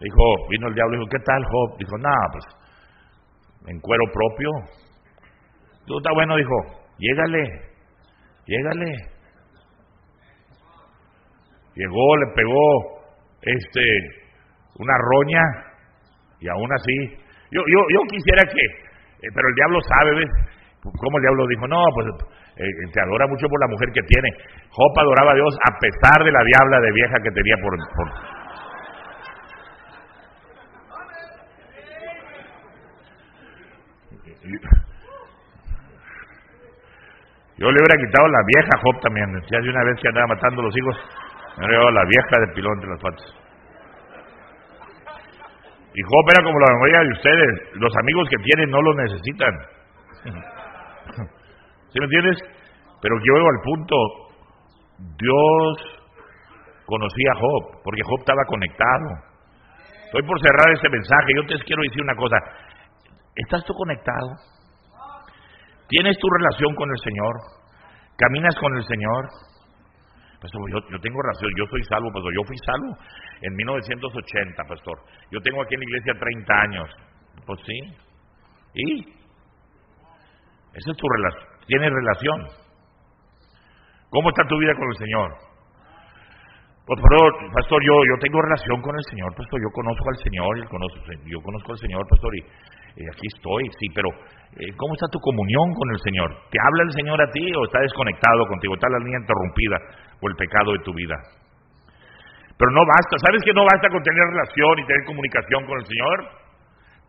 Dijo, 0.00 0.48
vino 0.50 0.68
el 0.68 0.74
diablo 0.74 0.94
y 0.94 0.98
dijo, 0.98 1.10
¿qué 1.10 1.24
tal 1.24 1.44
Job? 1.44 1.78
Dijo, 1.78 1.98
nada, 1.98 2.26
pues, 2.32 2.44
en 3.66 3.80
cuero 3.80 4.04
propio. 4.12 4.50
Tú 5.86 5.98
está 5.98 6.12
bueno, 6.14 6.36
dijo, 6.36 6.54
llégale, 6.98 7.68
Llégale. 8.48 8.92
Llegó, 11.74 12.16
le 12.16 12.32
pegó 12.34 12.98
este 13.42 13.82
una 14.78 14.94
roña 14.96 15.42
y 16.40 16.48
aún 16.48 16.72
así. 16.72 16.94
Yo, 17.50 17.60
yo, 17.60 17.80
yo 17.92 18.00
quisiera 18.10 18.42
que, 18.50 18.64
eh, 18.64 19.30
pero 19.34 19.48
el 19.48 19.54
diablo 19.54 19.80
sabe, 19.82 20.14
¿ves? 20.16 20.30
¿Cómo 20.82 21.18
el 21.18 21.22
diablo 21.22 21.46
dijo? 21.48 21.66
No, 21.66 21.82
pues 21.94 22.06
eh, 22.56 22.90
te 22.92 23.00
adora 23.02 23.26
mucho 23.26 23.46
por 23.48 23.60
la 23.60 23.68
mujer 23.68 23.88
que 23.92 24.02
tiene. 24.02 24.30
Job 24.70 24.98
adoraba 24.98 25.32
a 25.32 25.34
Dios 25.34 25.58
a 25.66 25.76
pesar 25.78 26.24
de 26.24 26.32
la 26.32 26.42
diabla 26.44 26.80
de 26.80 26.92
vieja 26.92 27.16
que 27.22 27.30
tenía 27.30 27.56
por, 27.62 27.74
Yo 37.58 37.66
le 37.66 37.74
hubiera 37.74 37.98
quitado 38.06 38.28
la 38.28 38.42
vieja 38.46 38.70
Job 38.80 39.00
también. 39.00 39.26
Ya 39.50 39.60
de 39.60 39.68
una 39.68 39.84
vez 39.84 40.00
que 40.00 40.08
andaba 40.08 40.28
matando 40.28 40.62
a 40.62 40.64
los 40.64 40.76
hijos, 40.76 40.96
me 41.58 41.66
hubiera 41.66 41.90
la 41.90 42.04
vieja 42.04 42.38
del 42.38 42.52
pilón 42.54 42.74
entre 42.74 42.90
las 42.90 43.02
patas. 43.02 43.26
Y 45.94 46.02
Job 46.02 46.24
era 46.30 46.44
como 46.44 46.58
la 46.60 46.72
memoria 46.72 47.00
de 47.02 47.12
ustedes. 47.12 47.74
Los 47.74 47.92
amigos 47.96 48.28
que 48.30 48.38
tienen 48.38 48.70
no 48.70 48.80
los 48.80 48.94
necesitan. 48.94 49.54
¿Sí 51.92 51.98
me 51.98 52.04
entiendes? 52.04 52.38
Pero 53.00 53.14
yo 53.24 53.34
al 53.34 53.60
punto. 53.62 53.96
Dios 54.98 55.74
conocía 56.86 57.30
a 57.30 57.38
Job, 57.38 57.82
porque 57.84 58.02
Job 58.02 58.18
estaba 58.18 58.42
conectado. 58.48 59.08
Estoy 60.06 60.22
por 60.22 60.40
cerrar 60.40 60.74
este 60.74 60.88
mensaje. 60.88 61.32
Yo 61.36 61.46
te 61.46 61.64
quiero 61.64 61.82
decir 61.82 62.02
una 62.02 62.16
cosa. 62.16 62.36
¿Estás 63.36 63.64
tú 63.64 63.74
conectado? 63.74 64.34
¿Tienes 65.88 66.18
tu 66.18 66.28
relación 66.28 66.74
con 66.74 66.90
el 66.90 66.98
Señor? 66.98 67.34
¿Caminas 68.16 68.56
con 68.56 68.76
el 68.76 68.84
Señor? 68.84 69.28
Pastor, 70.40 70.60
yo, 70.70 71.00
tengo 71.00 71.18
relación, 71.20 71.50
yo 71.56 71.66
soy 71.66 71.82
salvo, 71.84 72.12
pastor. 72.12 72.32
Yo 72.34 72.42
fui 72.46 72.56
salvo 72.64 72.96
en 73.42 73.54
1980, 73.54 74.62
pastor. 74.68 74.98
Yo 75.30 75.40
tengo 75.40 75.62
aquí 75.62 75.74
en 75.74 75.80
la 75.80 75.86
iglesia 75.86 76.14
30 76.18 76.54
años. 76.54 76.88
Pues 77.46 77.60
sí. 77.66 77.78
¿Y? 78.74 79.00
Esa 80.74 80.90
es 80.90 80.96
tu 80.96 81.06
relación. 81.08 81.57
¿Tienes 81.68 81.92
relación? 81.92 82.48
¿Cómo 84.08 84.32
está 84.32 84.42
tu 84.48 84.56
vida 84.56 84.72
con 84.72 84.88
el 84.88 84.96
Señor? 84.96 85.28
Pues, 86.88 86.96
pastor, 87.52 87.84
yo, 87.84 87.92
yo 87.92 88.16
tengo 88.24 88.40
relación 88.40 88.80
con 88.80 88.96
el 88.96 89.04
Señor, 89.12 89.28
pastor, 89.36 89.60
yo 89.60 89.68
conozco 89.76 90.08
al 90.08 90.16
Señor, 90.24 90.48
yo 90.56 90.64
conozco, 90.72 90.96
yo 91.28 91.38
conozco 91.44 91.76
al 91.76 91.80
Señor, 91.84 92.00
pastor, 92.08 92.32
y, 92.32 92.40
aquí 93.04 93.28
estoy, 93.28 93.68
sí, 93.76 93.92
pero 93.92 94.08
eh, 94.56 94.72
¿cómo 94.80 94.96
está 94.96 95.04
tu 95.12 95.20
comunión 95.20 95.68
con 95.76 95.92
el 95.92 96.00
Señor? 96.00 96.32
¿Te 96.48 96.56
habla 96.56 96.88
el 96.88 96.92
Señor 96.96 97.20
a 97.20 97.28
ti 97.28 97.44
o 97.52 97.68
está 97.68 97.84
desconectado 97.84 98.48
contigo? 98.48 98.72
¿Está 98.72 98.88
la 98.88 99.04
línea 99.04 99.20
interrumpida 99.20 99.76
por 100.16 100.32
el 100.32 100.36
pecado 100.40 100.72
de 100.72 100.80
tu 100.80 100.96
vida? 100.96 101.20
Pero 102.56 102.72
no 102.72 102.80
basta, 102.88 103.20
¿sabes 103.20 103.44
que 103.44 103.52
no 103.52 103.68
basta 103.68 103.92
con 103.92 104.00
tener 104.00 104.24
relación 104.24 104.72
y 104.80 104.88
tener 104.88 105.04
comunicación 105.04 105.68
con 105.68 105.76
el 105.76 105.84
Señor? 105.84 106.16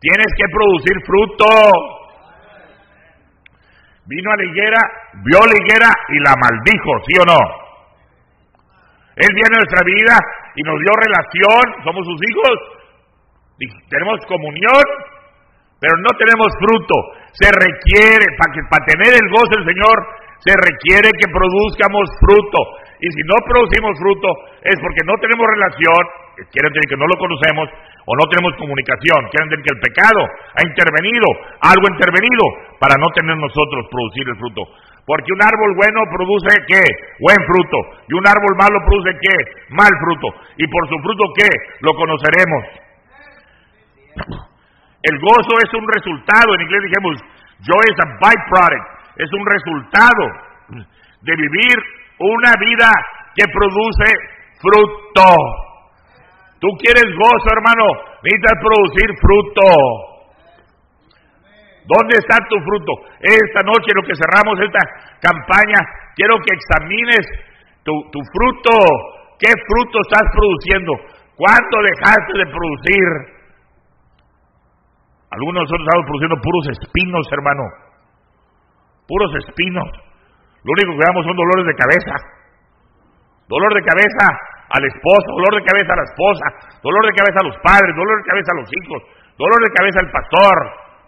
Tienes 0.04 0.30
que 0.36 0.46
producir 0.52 0.96
fruto. 1.08 1.48
Vino 4.10 4.26
a 4.26 4.36
la 4.36 4.42
higuera, 4.42 4.80
vio 5.22 5.38
la 5.46 5.54
higuera 5.54 5.86
y 6.10 6.18
la 6.18 6.34
maldijo, 6.34 6.92
¿sí 7.06 7.14
o 7.14 7.24
no? 7.30 7.38
Él 9.14 9.30
viene 9.38 9.54
a 9.54 9.62
nuestra 9.62 9.86
vida 9.86 10.14
y 10.58 10.62
nos 10.66 10.74
dio 10.82 10.90
relación, 10.98 11.62
somos 11.86 12.02
sus 12.02 12.18
hijos, 12.18 12.54
y 13.62 13.66
tenemos 13.86 14.18
comunión, 14.26 14.82
pero 15.78 15.94
no 16.02 16.10
tenemos 16.18 16.50
fruto. 16.58 16.96
Se 17.38 17.54
requiere, 17.54 18.26
para, 18.34 18.50
que, 18.50 18.60
para 18.66 18.84
tener 18.90 19.14
el 19.14 19.28
gozo 19.30 19.54
del 19.62 19.70
Señor, 19.70 19.96
se 20.42 20.58
requiere 20.58 21.14
que 21.14 21.30
produzcamos 21.30 22.10
fruto. 22.18 22.60
Y 22.98 23.06
si 23.14 23.22
no 23.30 23.36
producimos 23.46 23.94
fruto, 23.94 24.28
es 24.64 24.74
porque 24.80 25.06
no 25.06 25.14
tenemos 25.22 25.46
relación, 25.46 26.02
quiere 26.50 26.66
decir 26.72 26.84
que 26.88 26.98
no 26.98 27.06
lo 27.06 27.14
conocemos, 27.14 27.68
o 28.10 28.12
no 28.18 28.26
tenemos 28.26 28.50
comunicación, 28.58 29.22
quiere 29.30 29.46
decir 29.46 29.62
que 29.62 29.70
el 29.70 29.82
pecado 29.86 30.20
ha 30.58 30.66
intervenido, 30.66 31.30
algo 31.62 31.86
ha 31.86 31.94
intervenido, 31.94 32.42
para 32.82 32.98
no 32.98 33.06
tener 33.14 33.38
nosotros 33.38 33.86
producir 33.86 34.26
el 34.26 34.34
fruto. 34.34 34.66
Porque 35.06 35.30
un 35.30 35.38
árbol 35.38 35.78
bueno 35.78 36.02
produce 36.10 36.50
qué? 36.66 36.82
Buen 37.22 37.38
fruto. 37.46 37.78
Y 38.10 38.18
un 38.18 38.26
árbol 38.26 38.58
malo 38.58 38.82
produce 38.82 39.14
qué? 39.14 39.36
Mal 39.78 39.94
fruto. 40.02 40.26
Y 40.58 40.66
por 40.66 40.82
su 40.90 40.98
fruto 41.06 41.22
qué? 41.38 41.50
Lo 41.86 41.94
conoceremos. 41.94 42.62
El 45.06 45.14
gozo 45.22 45.54
es 45.62 45.70
un 45.70 45.86
resultado, 45.86 46.50
en 46.58 46.66
inglés 46.66 46.82
dijimos, 46.90 47.14
joy 47.62 47.84
is 47.94 47.98
a 48.02 48.10
byproduct, 48.18 49.22
es 49.22 49.30
un 49.30 49.44
resultado 49.46 50.24
de 51.22 51.34
vivir 51.38 51.76
una 52.18 52.58
vida 52.58 52.90
que 53.38 53.46
produce 53.54 54.08
fruto. 54.58 55.69
Tú 56.60 56.68
quieres 56.76 57.08
gozo, 57.16 57.48
hermano, 57.56 57.88
necesitas 58.20 58.56
producir 58.60 59.08
fruto. 59.16 59.66
¿Dónde 61.88 62.20
está 62.20 62.36
tu 62.46 62.60
fruto? 62.60 62.92
Esta 63.18 63.64
noche, 63.64 63.96
lo 63.96 64.04
que 64.04 64.12
cerramos 64.12 64.60
esta 64.60 64.84
campaña, 65.24 65.80
quiero 66.14 66.36
que 66.44 66.52
examines 66.52 67.24
tu, 67.82 67.96
fruto. 68.28 68.76
¿Qué 69.40 69.48
fruto 69.56 69.98
estás 70.04 70.28
produciendo? 70.36 70.92
¿Cuánto 71.34 71.76
dejaste 71.80 72.44
de 72.44 72.46
producir? 72.52 73.08
Algunos 75.32 75.54
de 75.54 75.64
nosotros 75.64 75.88
estamos 75.88 76.06
produciendo 76.06 76.36
puros 76.44 76.64
espinos, 76.76 77.24
hermano. 77.32 77.64
Puros 79.08 79.32
espinos. 79.48 79.88
Lo 80.60 80.70
único 80.76 80.92
que 80.92 81.06
damos 81.08 81.24
son 81.24 81.36
dolores 81.40 81.64
de 81.64 81.80
cabeza. 81.80 82.14
Dolor 83.48 83.72
de 83.72 83.82
cabeza 83.82 84.26
al 84.70 84.82
esposo, 84.86 85.28
dolor 85.34 85.54
de 85.58 85.66
cabeza 85.66 85.92
a 85.92 86.00
la 86.00 86.06
esposa, 86.06 86.46
dolor 86.82 87.02
de 87.06 87.14
cabeza 87.14 87.38
a 87.42 87.46
los 87.46 87.56
padres, 87.62 87.90
dolor 87.94 88.16
de 88.22 88.28
cabeza 88.30 88.50
a 88.54 88.60
los 88.60 88.70
hijos, 88.70 88.98
dolor 89.36 89.58
de 89.62 89.70
cabeza 89.74 89.98
al 90.00 90.10
pastor, 90.10 90.56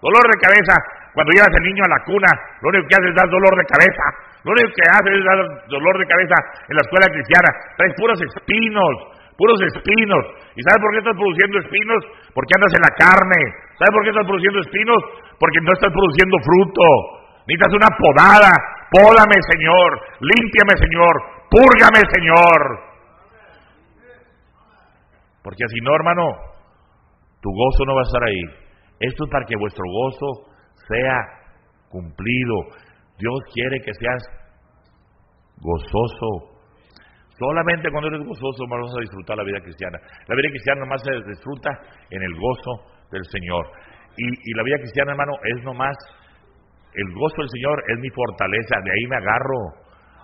Dolor 0.03 0.27
de 0.27 0.38
cabeza, 0.42 0.75
cuando 1.14 1.31
llevas 1.31 1.55
el 1.55 1.62
niño 1.62 1.87
a 1.87 1.94
la 1.94 2.03
cuna, 2.03 2.27
lo 2.59 2.75
único 2.75 2.90
que 2.90 2.96
haces 2.98 3.14
es 3.14 3.18
dar 3.22 3.31
dolor 3.31 3.55
de 3.55 3.70
cabeza. 3.70 4.05
Lo 4.42 4.51
único 4.51 4.75
que 4.75 4.83
haces 4.83 5.14
es 5.14 5.22
dar 5.22 5.38
dolor 5.70 5.94
de 5.94 6.11
cabeza 6.11 6.37
en 6.66 6.75
la 6.75 6.83
escuela 6.83 7.07
cristiana. 7.07 7.48
Traes 7.79 7.94
puros 7.94 8.18
espinos, 8.18 8.92
puros 9.38 9.62
espinos. 9.62 10.22
¿Y 10.59 10.61
sabes 10.66 10.83
por 10.83 10.90
qué 10.90 10.98
estás 11.07 11.14
produciendo 11.14 11.55
espinos? 11.62 12.01
Porque 12.35 12.51
andas 12.59 12.75
en 12.75 12.83
la 12.83 12.92
carne. 12.98 13.40
¿Sabes 13.79 13.94
por 13.94 14.03
qué 14.03 14.11
estás 14.11 14.27
produciendo 14.27 14.59
espinos? 14.59 15.01
Porque 15.38 15.59
no 15.62 15.70
estás 15.70 15.92
produciendo 15.94 16.37
fruto. 16.42 16.87
Necesitas 17.46 17.72
una 17.79 17.90
podada. 17.94 18.51
Pódame, 18.90 19.38
Señor. 19.55 20.03
Límpiame, 20.18 20.75
Señor. 20.83 21.14
Púrgame, 21.46 22.03
Señor. 22.11 22.90
Porque 25.42 25.64
así 25.64 25.78
no, 25.83 25.94
hermano, 25.94 26.24
tu 27.40 27.50
gozo 27.50 27.85
no 27.87 27.94
va 27.94 28.00
a 28.00 28.09
estar 28.09 28.22
ahí. 28.24 28.42
Esto 29.00 29.24
es 29.24 29.31
para 29.31 29.44
que 29.46 29.57
vuestro 29.57 29.85
gozo 29.85 30.52
sea 30.88 31.16
cumplido. 31.90 32.55
Dios 33.18 33.38
quiere 33.52 33.81
que 33.81 33.92
seas 33.94 34.22
gozoso. 35.59 36.52
Solamente 37.38 37.90
cuando 37.90 38.09
eres 38.09 38.26
gozoso 38.26 38.64
vas 38.70 38.94
a 38.96 39.00
disfrutar 39.00 39.37
la 39.37 39.44
vida 39.44 39.61
cristiana. 39.61 39.98
La 40.28 40.37
vida 40.37 40.48
cristiana 40.50 40.81
nomás 40.81 41.02
se 41.02 41.11
disfruta 41.31 41.70
en 42.11 42.22
el 42.22 42.35
gozo 42.35 42.72
del 43.11 43.24
Señor. 43.26 43.66
Y, 44.16 44.26
y 44.28 44.55
la 44.55 44.62
vida 44.62 44.76
cristiana, 44.78 45.12
hermano, 45.12 45.33
es 45.42 45.64
nomás, 45.64 45.96
el 46.94 47.09
gozo 47.14 47.37
del 47.38 47.48
Señor 47.48 47.83
es 47.88 47.98
mi 47.98 48.11
fortaleza, 48.11 48.76
de 48.85 48.90
ahí 48.90 49.07
me 49.09 49.16
agarro. 49.16 49.82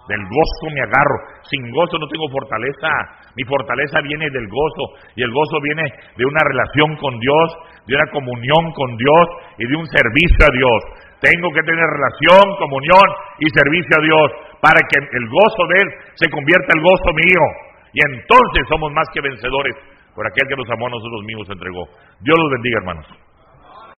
Del 0.09 0.25
gozo 0.25 0.67
me 0.73 0.81
agarro. 0.81 1.19
Sin 1.45 1.71
gozo 1.71 2.01
no 2.01 2.09
tengo 2.09 2.27
fortaleza. 2.33 2.89
Mi 3.37 3.45
fortaleza 3.45 4.01
viene 4.01 4.27
del 4.33 4.49
gozo. 4.49 4.85
Y 5.15 5.23
el 5.23 5.31
gozo 5.31 5.61
viene 5.61 5.85
de 6.17 6.25
una 6.25 6.43
relación 6.49 6.97
con 6.97 7.13
Dios, 7.21 7.47
de 7.87 7.95
una 7.95 8.09
comunión 8.11 8.73
con 8.73 8.97
Dios 8.97 9.25
y 9.61 9.69
de 9.69 9.77
un 9.77 9.87
servicio 9.87 10.43
a 10.49 10.53
Dios. 10.57 10.81
Tengo 11.21 11.49
que 11.53 11.63
tener 11.63 11.85
relación, 11.85 12.57
comunión 12.57 13.07
y 13.39 13.47
servicio 13.53 13.95
a 14.01 14.03
Dios 14.03 14.27
para 14.65 14.81
que 14.81 14.99
el 15.03 15.27
gozo 15.29 15.63
de 15.69 15.77
Él 15.77 15.89
se 16.15 16.31
convierta 16.31 16.73
en 16.73 16.79
el 16.79 16.85
gozo 16.89 17.11
mío. 17.13 17.45
Y 17.93 18.01
entonces 18.01 18.63
somos 18.69 18.93
más 18.93 19.07
que 19.13 19.21
vencedores 19.21 19.75
por 20.15 20.27
aquel 20.27 20.49
que 20.49 20.57
nos 20.57 20.71
amó 20.71 20.87
a 20.87 20.91
nosotros 20.91 21.23
mismos 21.25 21.49
entregó. 21.51 21.85
Dios 22.21 22.37
los 22.39 22.51
bendiga, 22.57 22.79
hermanos. 22.81 23.28